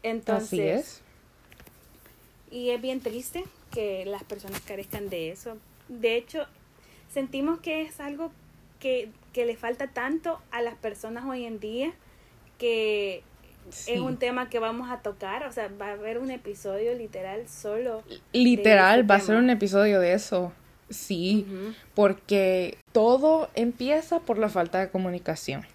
entonces 0.03 0.59
es. 0.79 1.01
y 2.51 2.69
es 2.69 2.81
bien 2.81 3.01
triste 3.01 3.45
que 3.71 4.05
las 4.05 4.23
personas 4.23 4.61
carezcan 4.61 5.09
de 5.09 5.31
eso 5.31 5.57
de 5.87 6.15
hecho 6.15 6.45
sentimos 7.11 7.59
que 7.59 7.81
es 7.81 7.99
algo 7.99 8.31
que, 8.79 9.09
que 9.33 9.45
le 9.45 9.55
falta 9.55 9.87
tanto 9.87 10.39
a 10.51 10.61
las 10.61 10.75
personas 10.75 11.25
hoy 11.25 11.45
en 11.45 11.59
día 11.59 11.93
que 12.57 13.23
es 13.87 13.99
un 13.99 14.17
tema 14.17 14.49
que 14.49 14.59
vamos 14.59 14.89
a 14.89 14.97
tocar, 14.97 15.45
o 15.45 15.51
sea, 15.51 15.69
va 15.79 15.89
a 15.89 15.91
haber 15.91 16.17
un 16.17 16.31
episodio 16.31 16.93
literal 16.95 17.47
solo. 17.47 18.03
Literal, 18.33 19.09
va 19.09 19.15
a 19.15 19.19
ser 19.19 19.35
un 19.35 19.49
episodio 19.49 19.99
de 19.99 20.13
eso. 20.13 20.51
Sí, 20.89 21.45
porque 21.93 22.77
todo 22.91 23.49
empieza 23.53 24.19
por 24.21 24.39
la 24.39 24.49
falta 24.49 24.79
de 24.79 24.89
comunicación. 24.89 25.65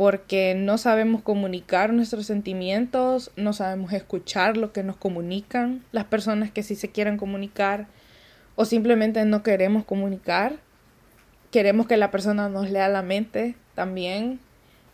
Porque 0.00 0.54
no 0.54 0.78
sabemos 0.78 1.20
comunicar 1.20 1.92
nuestros 1.92 2.24
sentimientos, 2.24 3.30
no 3.36 3.52
sabemos 3.52 3.92
escuchar 3.92 4.56
lo 4.56 4.72
que 4.72 4.82
nos 4.82 4.96
comunican 4.96 5.84
las 5.92 6.06
personas 6.06 6.50
que 6.50 6.62
sí 6.62 6.74
se 6.74 6.90
quieren 6.90 7.18
comunicar 7.18 7.86
o 8.56 8.64
simplemente 8.64 9.22
no 9.26 9.42
queremos 9.42 9.84
comunicar. 9.84 10.54
Queremos 11.50 11.86
que 11.86 11.98
la 11.98 12.10
persona 12.10 12.48
nos 12.48 12.70
lea 12.70 12.88
la 12.88 13.02
mente 13.02 13.56
también. 13.74 14.40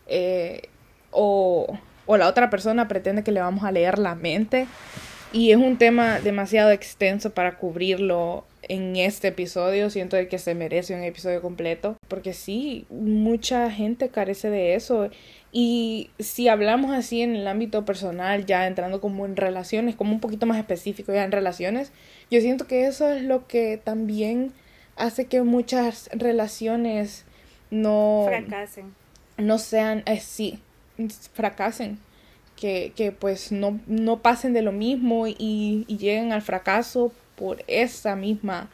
Eh, 0.07 0.63
o 1.11 1.79
la 2.05 2.27
otra 2.27 2.49
persona 2.49 2.89
pretende 2.89 3.23
que 3.23 3.31
le 3.31 3.39
vamos 3.39 3.63
a 3.63 3.71
leer 3.71 3.99
la 3.99 4.13
mente. 4.13 4.67
Y 5.31 5.51
es 5.51 5.57
un 5.57 5.77
tema 5.77 6.19
demasiado 6.19 6.71
extenso 6.71 7.29
para 7.29 7.57
cubrirlo 7.57 8.43
en 8.67 8.95
este 8.95 9.29
episodio. 9.29 9.89
Siento 9.89 10.15
de 10.15 10.27
que 10.27 10.39
se 10.39 10.55
merece 10.55 10.95
un 10.95 11.03
episodio 11.03 11.41
completo. 11.41 11.97
Porque 12.07 12.33
sí, 12.33 12.85
mucha 12.89 13.69
gente 13.71 14.09
carece 14.09 14.49
de 14.49 14.75
eso. 14.75 15.09
Y 15.51 16.09
si 16.19 16.47
hablamos 16.47 16.91
así 16.91 17.21
en 17.21 17.35
el 17.35 17.47
ámbito 17.47 17.85
personal, 17.85 18.45
ya 18.45 18.67
entrando 18.67 19.01
como 19.01 19.25
en 19.25 19.35
relaciones, 19.35 19.95
como 19.95 20.11
un 20.11 20.19
poquito 20.19 20.45
más 20.45 20.57
específico 20.57 21.13
ya 21.13 21.23
en 21.23 21.31
relaciones, 21.31 21.91
yo 22.29 22.41
siento 22.41 22.67
que 22.67 22.87
eso 22.87 23.09
es 23.09 23.23
lo 23.23 23.47
que 23.47 23.79
también 23.81 24.51
hace 24.95 25.25
que 25.25 25.41
muchas 25.43 26.09
relaciones 26.13 27.25
no... 27.71 28.25
Fracasen. 28.27 28.93
No 29.37 29.59
sean 29.59 30.03
así, 30.07 30.59
eh, 30.97 31.07
fracasen 31.33 31.99
que, 32.57 32.91
que 32.95 33.13
pues 33.13 33.53
no, 33.53 33.79
no, 33.87 34.21
pasen 34.21 34.51
de 34.51 34.61
lo 34.61 34.73
mismo 34.73 35.27
y, 35.27 35.35
y, 35.37 35.97
lleguen 35.97 36.33
al 36.33 36.41
fracaso 36.41 37.13
por 37.37 37.63
esa 37.67 38.15
misma 38.17 38.69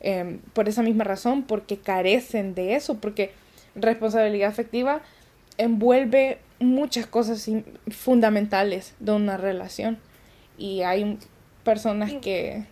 em, 0.00 0.38
por 0.54 0.68
esa 0.68 0.82
misma 0.82 1.04
razón 1.04 1.42
porque 1.42 1.76
carecen 1.76 2.54
de 2.54 2.74
eso 2.74 2.94
porque 2.94 3.32
responsabilidad 3.74 4.48
afectiva 4.48 5.02
envuelve 5.58 6.38
muchas 6.60 7.06
cosas 7.06 7.48
fundamentales 7.90 8.94
de 9.00 9.12
una 9.12 9.36
relación. 9.36 9.98
Y 10.56 10.82
hay 10.82 11.18
personas 11.62 12.12
que, 12.14 12.64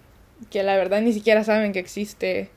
que 0.51 0.63
la 0.63 0.77
verdad 0.77 1.01
ni 1.03 1.13
siquiera 1.13 1.45
saben 1.45 1.73
que 1.73 1.79
existe 1.79 2.51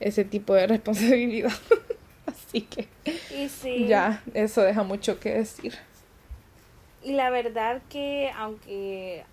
ese 0.00 0.24
tipo 0.24 0.54
de 0.54 0.66
responsabilidad. 0.66 1.52
Así 2.26 2.62
que 2.62 2.88
ya 3.88 4.22
eso 4.34 4.62
deja 4.62 4.82
mucho 4.82 5.18
que 5.18 5.34
decir. 5.34 5.74
Y 7.02 7.12
la 7.12 7.30
verdad 7.30 7.82
que 7.88 8.30
aunque 8.36 9.24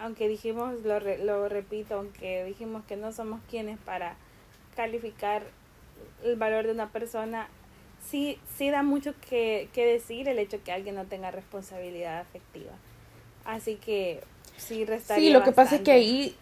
aunque 0.00 0.28
dijimos, 0.28 0.82
lo, 0.82 1.00
lo 1.00 1.48
repito, 1.48 1.94
aunque 1.94 2.44
dijimos 2.44 2.84
que 2.86 2.96
no 2.96 3.12
somos 3.12 3.40
quienes 3.48 3.78
para 3.78 4.16
calificar 4.74 5.42
el 6.24 6.36
valor 6.36 6.66
de 6.66 6.72
una 6.72 6.90
persona, 6.90 7.48
sí, 8.04 8.38
sí 8.56 8.70
da 8.70 8.82
mucho 8.82 9.14
que, 9.28 9.68
que 9.72 9.86
decir 9.86 10.28
el 10.28 10.38
hecho 10.38 10.62
que 10.62 10.72
alguien 10.72 10.94
no 10.94 11.04
tenga 11.04 11.30
responsabilidad 11.30 12.20
afectiva. 12.20 12.72
Así 13.44 13.76
que 13.76 14.22
sí 14.56 14.84
restaría. 14.84 15.28
Sí, 15.28 15.32
lo 15.32 15.42
que 15.42 15.52
pasa 15.52 15.76
es 15.76 15.82
que 15.82 15.92
ahí, 15.92 16.36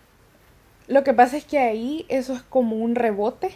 lo 0.88 1.04
que 1.04 1.12
pasa 1.12 1.36
es 1.36 1.44
que 1.44 1.58
ahí 1.58 2.06
eso 2.08 2.34
es 2.34 2.42
como 2.42 2.76
un 2.76 2.94
rebote, 2.94 3.50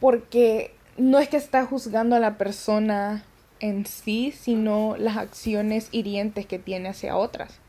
porque 0.00 0.74
no 0.96 1.18
es 1.18 1.28
que 1.28 1.36
está 1.36 1.64
juzgando 1.66 2.16
a 2.16 2.20
la 2.20 2.38
persona 2.38 3.24
en 3.60 3.86
sí, 3.86 4.32
sino 4.32 4.96
las 4.96 5.16
acciones 5.16 5.88
hirientes 5.90 6.46
que 6.46 6.58
tiene 6.58 6.88
hacia 6.88 7.16
otras. 7.16 7.60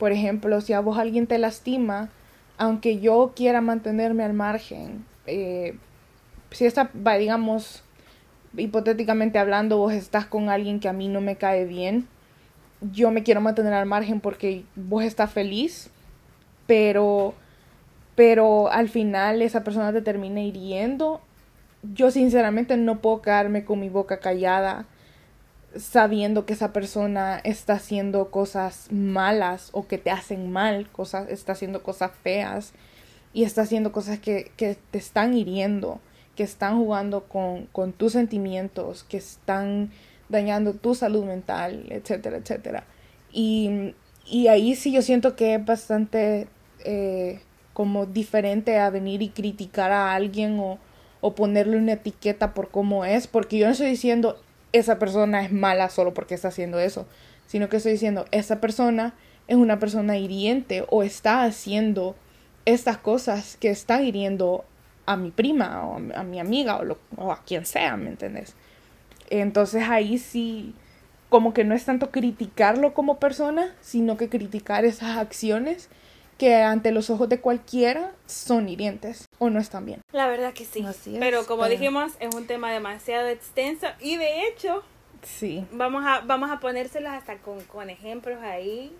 Por 0.00 0.12
ejemplo, 0.12 0.62
si 0.62 0.72
a 0.72 0.80
vos 0.80 0.96
alguien 0.96 1.26
te 1.26 1.36
lastima, 1.36 2.08
aunque 2.56 3.00
yo 3.00 3.34
quiera 3.36 3.60
mantenerme 3.60 4.24
al 4.24 4.32
margen, 4.32 5.04
eh, 5.26 5.76
si 6.50 6.64
está, 6.64 6.90
digamos, 7.18 7.84
hipotéticamente 8.56 9.38
hablando, 9.38 9.76
vos 9.76 9.92
estás 9.92 10.24
con 10.24 10.48
alguien 10.48 10.80
que 10.80 10.88
a 10.88 10.94
mí 10.94 11.08
no 11.08 11.20
me 11.20 11.36
cae 11.36 11.66
bien, 11.66 12.08
yo 12.80 13.10
me 13.10 13.22
quiero 13.22 13.42
mantener 13.42 13.74
al 13.74 13.84
margen 13.84 14.20
porque 14.20 14.64
vos 14.74 15.04
estás 15.04 15.30
feliz, 15.30 15.90
pero, 16.66 17.34
pero 18.14 18.72
al 18.72 18.88
final 18.88 19.42
esa 19.42 19.62
persona 19.62 19.92
te 19.92 20.00
termina 20.00 20.40
hiriendo. 20.40 21.20
Yo 21.82 22.10
sinceramente 22.10 22.74
no 22.78 23.00
puedo 23.00 23.20
quedarme 23.20 23.66
con 23.66 23.80
mi 23.80 23.90
boca 23.90 24.18
callada 24.18 24.86
sabiendo 25.76 26.46
que 26.46 26.54
esa 26.54 26.72
persona 26.72 27.40
está 27.44 27.74
haciendo 27.74 28.30
cosas 28.30 28.88
malas 28.90 29.70
o 29.72 29.86
que 29.86 29.98
te 29.98 30.10
hacen 30.10 30.50
mal, 30.50 30.88
cosas, 30.90 31.28
está 31.28 31.52
haciendo 31.52 31.82
cosas 31.82 32.10
feas 32.22 32.72
y 33.32 33.44
está 33.44 33.62
haciendo 33.62 33.92
cosas 33.92 34.18
que, 34.18 34.50
que 34.56 34.76
te 34.90 34.98
están 34.98 35.34
hiriendo, 35.34 36.00
que 36.34 36.42
están 36.42 36.78
jugando 36.78 37.24
con, 37.24 37.66
con, 37.66 37.92
tus 37.92 38.12
sentimientos, 38.12 39.04
que 39.04 39.18
están 39.18 39.90
dañando 40.28 40.74
tu 40.74 40.94
salud 40.94 41.24
mental, 41.24 41.86
etcétera, 41.90 42.38
etcétera. 42.38 42.84
Y, 43.32 43.94
y 44.26 44.48
ahí 44.48 44.74
sí 44.74 44.92
yo 44.92 45.02
siento 45.02 45.36
que 45.36 45.54
es 45.54 45.64
bastante 45.64 46.48
eh, 46.84 47.40
como 47.72 48.06
diferente 48.06 48.78
a 48.78 48.90
venir 48.90 49.22
y 49.22 49.28
criticar 49.28 49.92
a 49.92 50.14
alguien 50.14 50.58
o, 50.58 50.78
o 51.20 51.34
ponerle 51.34 51.76
una 51.76 51.92
etiqueta 51.92 52.54
por 52.54 52.70
cómo 52.70 53.04
es, 53.04 53.28
porque 53.28 53.58
yo 53.58 53.66
no 53.66 53.72
estoy 53.72 53.88
diciendo 53.88 54.36
esa 54.72 54.98
persona 54.98 55.42
es 55.42 55.52
mala 55.52 55.88
solo 55.88 56.14
porque 56.14 56.34
está 56.34 56.48
haciendo 56.48 56.78
eso, 56.78 57.06
sino 57.46 57.68
que 57.68 57.78
estoy 57.78 57.92
diciendo 57.92 58.26
esa 58.30 58.60
persona 58.60 59.14
es 59.48 59.56
una 59.56 59.78
persona 59.78 60.16
hiriente 60.16 60.84
o 60.88 61.02
está 61.02 61.42
haciendo 61.42 62.14
estas 62.66 62.98
cosas 62.98 63.56
que 63.56 63.70
están 63.70 64.04
hiriendo 64.04 64.64
a 65.06 65.16
mi 65.16 65.32
prima 65.32 65.84
o 65.84 65.96
a, 66.14 66.22
mi 66.22 66.38
amiga 66.38 66.80
o, 67.16 67.32
a 67.32 67.42
quien 67.42 67.66
sea, 67.66 67.96
¿me 67.96 68.10
entiendes? 68.10 68.54
Entonces 69.28 69.82
ahí 69.88 70.18
sí, 70.18 70.74
como 71.28 71.52
que 71.52 71.64
no 71.64 71.74
es 71.74 71.84
tanto 71.84 72.10
criticarlo 72.10 72.94
como 72.94 73.18
persona, 73.18 73.74
sino 73.80 74.16
que 74.16 74.28
criticar 74.28 74.84
esas 74.84 75.18
acciones 75.18 75.88
que 76.40 76.54
ante 76.54 76.90
los 76.90 77.10
ojos 77.10 77.28
de 77.28 77.38
cualquiera 77.38 78.14
son 78.24 78.70
hirientes 78.70 79.28
o 79.38 79.50
no 79.50 79.60
están 79.60 79.84
bien. 79.84 80.00
La 80.10 80.26
verdad 80.26 80.54
que 80.54 80.64
sí. 80.64 80.82
pero 81.20 81.44
como 81.44 81.66
dijimos, 81.66 82.12
es 82.18 82.34
un 82.34 82.46
tema 82.46 82.72
demasiado 82.72 83.28
extenso 83.28 83.86
y 84.00 84.16
de 84.16 84.46
hecho, 84.46 84.82
sí. 85.22 85.66
Vamos 85.70 86.02
a 86.06 86.20
vamos 86.20 86.50
a 86.50 86.58
ponérselos 86.58 87.12
hasta 87.12 87.36
con, 87.36 87.60
con 87.64 87.90
ejemplos 87.90 88.42
ahí 88.42 88.90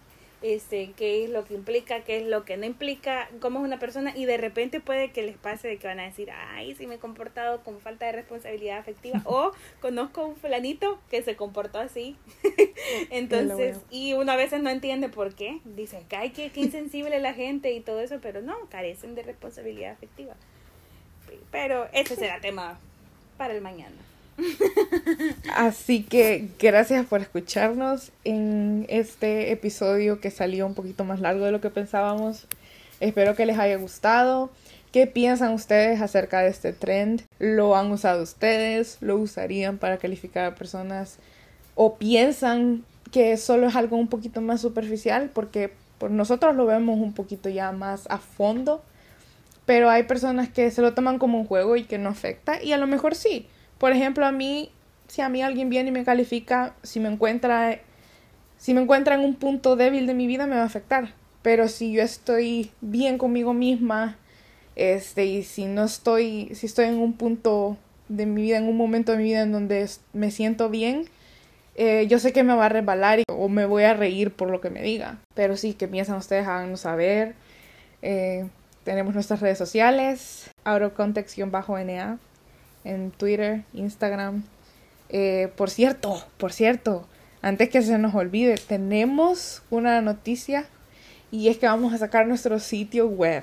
este, 0.43 0.93
qué 0.97 1.25
es 1.25 1.31
lo 1.31 1.45
que 1.45 1.55
implica, 1.55 2.03
qué 2.03 2.19
es 2.19 2.27
lo 2.27 2.45
que 2.45 2.57
no 2.57 2.65
implica, 2.65 3.29
cómo 3.41 3.59
es 3.61 3.65
una 3.65 3.79
persona 3.79 4.17
y 4.17 4.25
de 4.25 4.37
repente 4.37 4.81
puede 4.81 5.11
que 5.11 5.23
les 5.23 5.37
pase 5.37 5.69
de 5.69 5.77
que 5.77 5.87
van 5.87 6.01
a 6.01 6.05
decir, 6.05 6.31
ay, 6.31 6.75
si 6.75 6.87
me 6.87 6.95
he 6.95 6.99
comportado 6.99 7.63
con 7.63 7.81
falta 7.81 8.07
de 8.07 8.13
responsabilidad 8.13 8.79
afectiva 8.79 9.21
o 9.27 9.53
conozco 9.81 10.27
un 10.27 10.37
fulanito 10.37 10.99
que 11.11 11.23
se 11.23 11.37
comportó 11.37 11.79
así. 11.79 12.17
Entonces, 13.11 13.79
y 13.91 14.15
uno 14.15 14.33
a 14.33 14.37
veces 14.37 14.63
no 14.63 14.71
entiende 14.71 15.09
por 15.09 15.35
qué. 15.35 15.61
Dice, 15.65 16.05
que 16.09 16.17
ay, 16.17 16.31
qué, 16.31 16.51
insensible 16.61 17.19
la 17.21 17.35
gente 17.35 17.73
y 17.73 17.81
todo 17.81 18.01
eso, 18.01 18.19
pero 18.23 18.41
no, 18.41 18.57
carecen 18.71 19.15
de 19.15 19.23
responsabilidad 19.23 19.93
afectiva. 19.93 20.35
Pero 21.51 21.89
ese 21.93 22.17
será 22.17 22.41
tema 22.41 22.79
para 23.37 23.55
el 23.55 23.61
mañana. 23.61 23.97
Así 25.55 26.03
que 26.03 26.49
gracias 26.59 27.07
por 27.07 27.21
escucharnos 27.21 28.13
en 28.25 28.87
este 28.89 29.53
episodio 29.53 30.21
que 30.21 30.31
salió 30.31 30.67
un 30.67 30.75
poquito 30.75 31.05
más 31.05 31.21
largo 31.21 31.45
de 31.45 31.53
lo 31.53 31.61
que 31.61 31.71
pensábamos. 31.71 32.47
Espero 33.01 33.35
que 33.35 33.47
les 33.47 33.59
haya 33.59 33.77
gustado. 33.77 34.51
¿Qué 34.93 35.07
piensan 35.07 35.53
ustedes 35.53 36.01
acerca 36.01 36.41
de 36.41 36.49
este 36.49 36.73
trend? 36.73 37.23
¿Lo 37.39 37.77
han 37.77 37.93
usado 37.93 38.23
ustedes? 38.23 38.99
¿Lo 39.01 39.17
usarían 39.17 39.79
para 39.79 39.99
calificar 39.99 40.45
a 40.45 40.55
personas? 40.57 41.19
¿O 41.77 41.97
piensan 41.97 42.85
que 43.13 43.37
solo 43.37 43.69
es 43.69 43.77
algo 43.77 43.97
un 43.97 44.09
poquito 44.09 44.41
más 44.41 44.61
superficial? 44.61 45.31
Porque 45.33 45.73
por 45.99 46.11
nosotros 46.11 46.57
lo 46.57 46.67
vemos 46.67 46.99
un 46.99 47.13
poquito 47.13 47.49
ya 47.49 47.71
más 47.71 48.07
a 48.11 48.19
fondo. 48.19 48.83
Pero 49.65 49.89
hay 49.89 50.03
personas 50.03 50.49
que 50.49 50.71
se 50.73 50.83
lo 50.83 50.93
toman 50.93 51.19
como 51.19 51.39
un 51.39 51.47
juego 51.47 51.77
y 51.77 51.85
que 51.85 51.99
no 51.99 52.09
afecta. 52.09 52.61
Y 52.61 52.73
a 52.73 52.79
lo 52.79 52.89
mejor 52.89 53.15
sí. 53.15 53.47
Por 53.81 53.93
ejemplo, 53.93 54.27
a 54.27 54.31
mí, 54.31 54.71
si 55.09 55.23
a 55.23 55.31
mí 55.31 55.41
alguien 55.41 55.71
viene 55.71 55.89
y 55.89 55.93
me 55.93 56.05
califica, 56.05 56.75
si 56.83 57.01
me 57.01 57.09
encuentra, 57.09 57.81
si 58.59 58.75
me 58.75 58.83
encuentra 58.83 59.15
en 59.15 59.23
un 59.23 59.37
punto 59.37 59.75
débil 59.75 60.07
de 60.07 60.13
mi 60.13 60.27
vida, 60.27 60.47
me 60.47 60.57
va 60.57 60.63
a 60.63 60.67
afectar. 60.67 61.15
Pero 61.41 61.67
si 61.67 61.93
yo 61.93 62.03
estoy 62.03 62.73
bien 62.83 63.17
conmigo 63.17 63.55
misma, 63.55 64.19
este, 64.77 65.25
y 65.25 65.45
si 65.45 65.65
no 65.65 65.85
estoy, 65.85 66.55
si 66.55 66.67
estoy 66.67 66.89
en 66.89 66.99
un 66.99 67.15
punto 67.15 67.79
de 68.11 68.27
mi 68.27 68.43
vida, 68.43 68.59
en 68.59 68.69
un 68.69 68.77
momento 68.77 69.13
de 69.13 69.19
mi 69.19 69.25
vida 69.25 69.41
en 69.41 69.53
donde 69.53 69.89
me 70.13 70.31
siento 70.31 70.69
bien, 70.69 71.07
eh, 71.75 72.07
yo 72.07 72.19
sé 72.19 72.35
que 72.35 72.43
me 72.43 72.55
va 72.55 72.67
a 72.67 72.69
resbalar 72.69 73.23
o 73.31 73.49
me 73.49 73.65
voy 73.65 73.85
a 73.85 73.95
reír 73.95 74.31
por 74.31 74.51
lo 74.51 74.61
que 74.61 74.69
me 74.69 74.83
diga. 74.83 75.21
Pero 75.33 75.57
sí, 75.57 75.73
que 75.73 75.89
piensan 75.89 76.19
ustedes? 76.19 76.47
Háganos 76.47 76.81
saber. 76.81 77.35
Eh, 78.03 78.47
tenemos 78.85 79.15
nuestras 79.15 79.41
redes 79.41 79.57
sociales, 79.57 80.51
autocontext-na 80.65 82.19
en 82.85 83.11
Twitter, 83.11 83.65
Instagram. 83.73 84.45
Eh, 85.09 85.53
por 85.57 85.71
cierto, 85.71 86.25
por 86.39 86.53
cierto, 86.53 87.07
antes 87.43 87.69
que 87.69 87.83
se 87.83 87.99
nos 87.99 88.15
olvide, 88.15 88.57
tenemos 88.57 89.63
una 89.71 90.01
noticia 90.01 90.67
y 91.31 91.49
es 91.49 91.59
que 91.59 91.67
vamos 91.67 91.93
a 91.93 91.99
sacar 91.99 92.27
nuestro 92.27 92.59
sitio 92.59 93.09
web. 93.09 93.43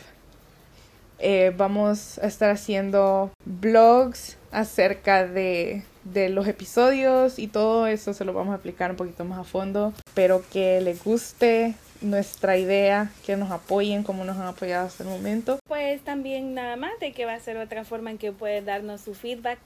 Eh, 1.20 1.52
vamos 1.58 2.20
a 2.20 2.28
estar 2.28 2.52
haciendo 2.52 3.32
blogs 3.44 4.38
acerca 4.52 5.26
de, 5.26 5.84
de, 6.04 6.30
los 6.30 6.48
episodios 6.48 7.40
y 7.40 7.48
todo 7.48 7.88
eso 7.88 8.14
se 8.14 8.24
lo 8.24 8.34
vamos 8.34 8.52
a 8.52 8.56
explicar 8.58 8.92
un 8.92 8.98
poquito 8.98 9.26
más 9.26 9.40
a 9.40 9.44
fondo. 9.44 9.94
Espero 10.06 10.44
que 10.52 10.80
les 10.82 11.04
guste, 11.04 11.74
nuestra 12.02 12.58
idea, 12.58 13.12
que 13.26 13.36
nos 13.38 13.52
apoyen 13.52 14.04
como 14.04 14.24
nos 14.24 14.38
han 14.38 14.48
apoyado 14.48 14.88
hasta 14.88 15.04
el 15.04 15.10
momento. 15.10 15.60
Pues 15.68 16.02
también 16.02 16.54
nada 16.54 16.76
más 16.76 16.92
de 17.00 17.12
que 17.12 17.26
va 17.26 17.34
a 17.34 17.40
ser 17.40 17.58
otra 17.58 17.84
forma 17.84 18.12
en 18.12 18.18
que 18.18 18.32
puede 18.32 18.62
darnos 18.62 19.02
su 19.02 19.14
feedback, 19.14 19.60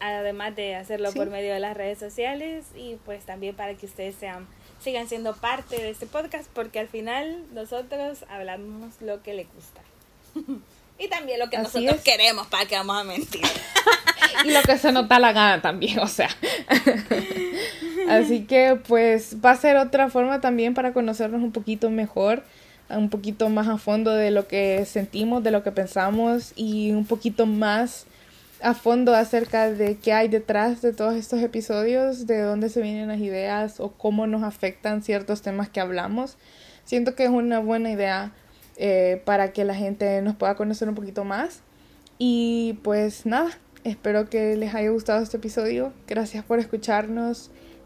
además 0.00 0.56
de 0.56 0.74
hacerlo 0.74 1.12
por 1.12 1.28
medio 1.30 1.52
de 1.52 1.60
las 1.60 1.76
redes 1.76 1.98
sociales 1.98 2.64
y 2.76 2.96
pues 3.04 3.24
también 3.24 3.54
para 3.54 3.74
que 3.74 3.86
ustedes 3.86 4.16
sean 4.16 4.46
sigan 4.82 5.08
siendo 5.08 5.36
parte 5.36 5.76
de 5.76 5.90
este 5.90 6.06
podcast 6.06 6.48
porque 6.52 6.80
al 6.80 6.88
final 6.88 7.44
nosotros 7.52 8.24
hablamos 8.28 9.00
lo 9.00 9.22
que 9.22 9.34
les 9.34 9.46
gusta. 9.54 9.80
y 10.98 11.08
también 11.08 11.38
lo 11.38 11.48
que 11.48 11.58
nosotros 11.58 12.00
queremos, 12.02 12.46
para 12.48 12.66
que 12.66 12.76
vamos 12.76 13.00
a 13.00 13.04
mentir. 13.04 13.42
y 14.44 14.50
lo 14.50 14.62
que 14.62 14.78
se 14.78 14.92
nos 14.92 15.08
da 15.08 15.18
la 15.18 15.32
gana 15.32 15.62
también, 15.62 15.98
o 16.00 16.08
sea. 16.08 16.28
Así 18.08 18.44
que 18.44 18.78
pues 18.86 19.36
va 19.44 19.52
a 19.52 19.56
ser 19.56 19.76
otra 19.76 20.08
forma 20.10 20.40
también 20.40 20.74
para 20.74 20.92
conocernos 20.92 21.42
un 21.42 21.52
poquito 21.52 21.90
mejor, 21.90 22.42
un 22.88 23.10
poquito 23.10 23.48
más 23.48 23.68
a 23.68 23.78
fondo 23.78 24.12
de 24.12 24.30
lo 24.30 24.48
que 24.48 24.84
sentimos, 24.84 25.42
de 25.42 25.50
lo 25.50 25.62
que 25.62 25.72
pensamos 25.72 26.52
y 26.56 26.92
un 26.92 27.06
poquito 27.06 27.46
más 27.46 28.06
a 28.62 28.74
fondo 28.74 29.14
acerca 29.14 29.70
de 29.70 29.96
qué 29.96 30.12
hay 30.12 30.28
detrás 30.28 30.82
de 30.82 30.92
todos 30.92 31.14
estos 31.14 31.40
episodios, 31.42 32.26
de 32.26 32.40
dónde 32.42 32.68
se 32.68 32.80
vienen 32.80 33.08
las 33.08 33.18
ideas 33.18 33.80
o 33.80 33.90
cómo 33.90 34.26
nos 34.26 34.42
afectan 34.42 35.02
ciertos 35.02 35.42
temas 35.42 35.68
que 35.68 35.80
hablamos. 35.80 36.36
Siento 36.84 37.14
que 37.14 37.24
es 37.24 37.30
una 37.30 37.58
buena 37.58 37.90
idea 37.90 38.32
eh, 38.76 39.20
para 39.24 39.52
que 39.52 39.64
la 39.64 39.74
gente 39.74 40.22
nos 40.22 40.36
pueda 40.36 40.54
conocer 40.54 40.88
un 40.88 40.94
poquito 40.94 41.24
más. 41.24 41.60
Y 42.18 42.78
pues 42.82 43.26
nada, 43.26 43.50
espero 43.84 44.28
que 44.30 44.56
les 44.56 44.74
haya 44.74 44.90
gustado 44.90 45.22
este 45.22 45.38
episodio. 45.38 45.92
Gracias 46.06 46.44
por 46.44 46.60
escucharnos 46.60 47.50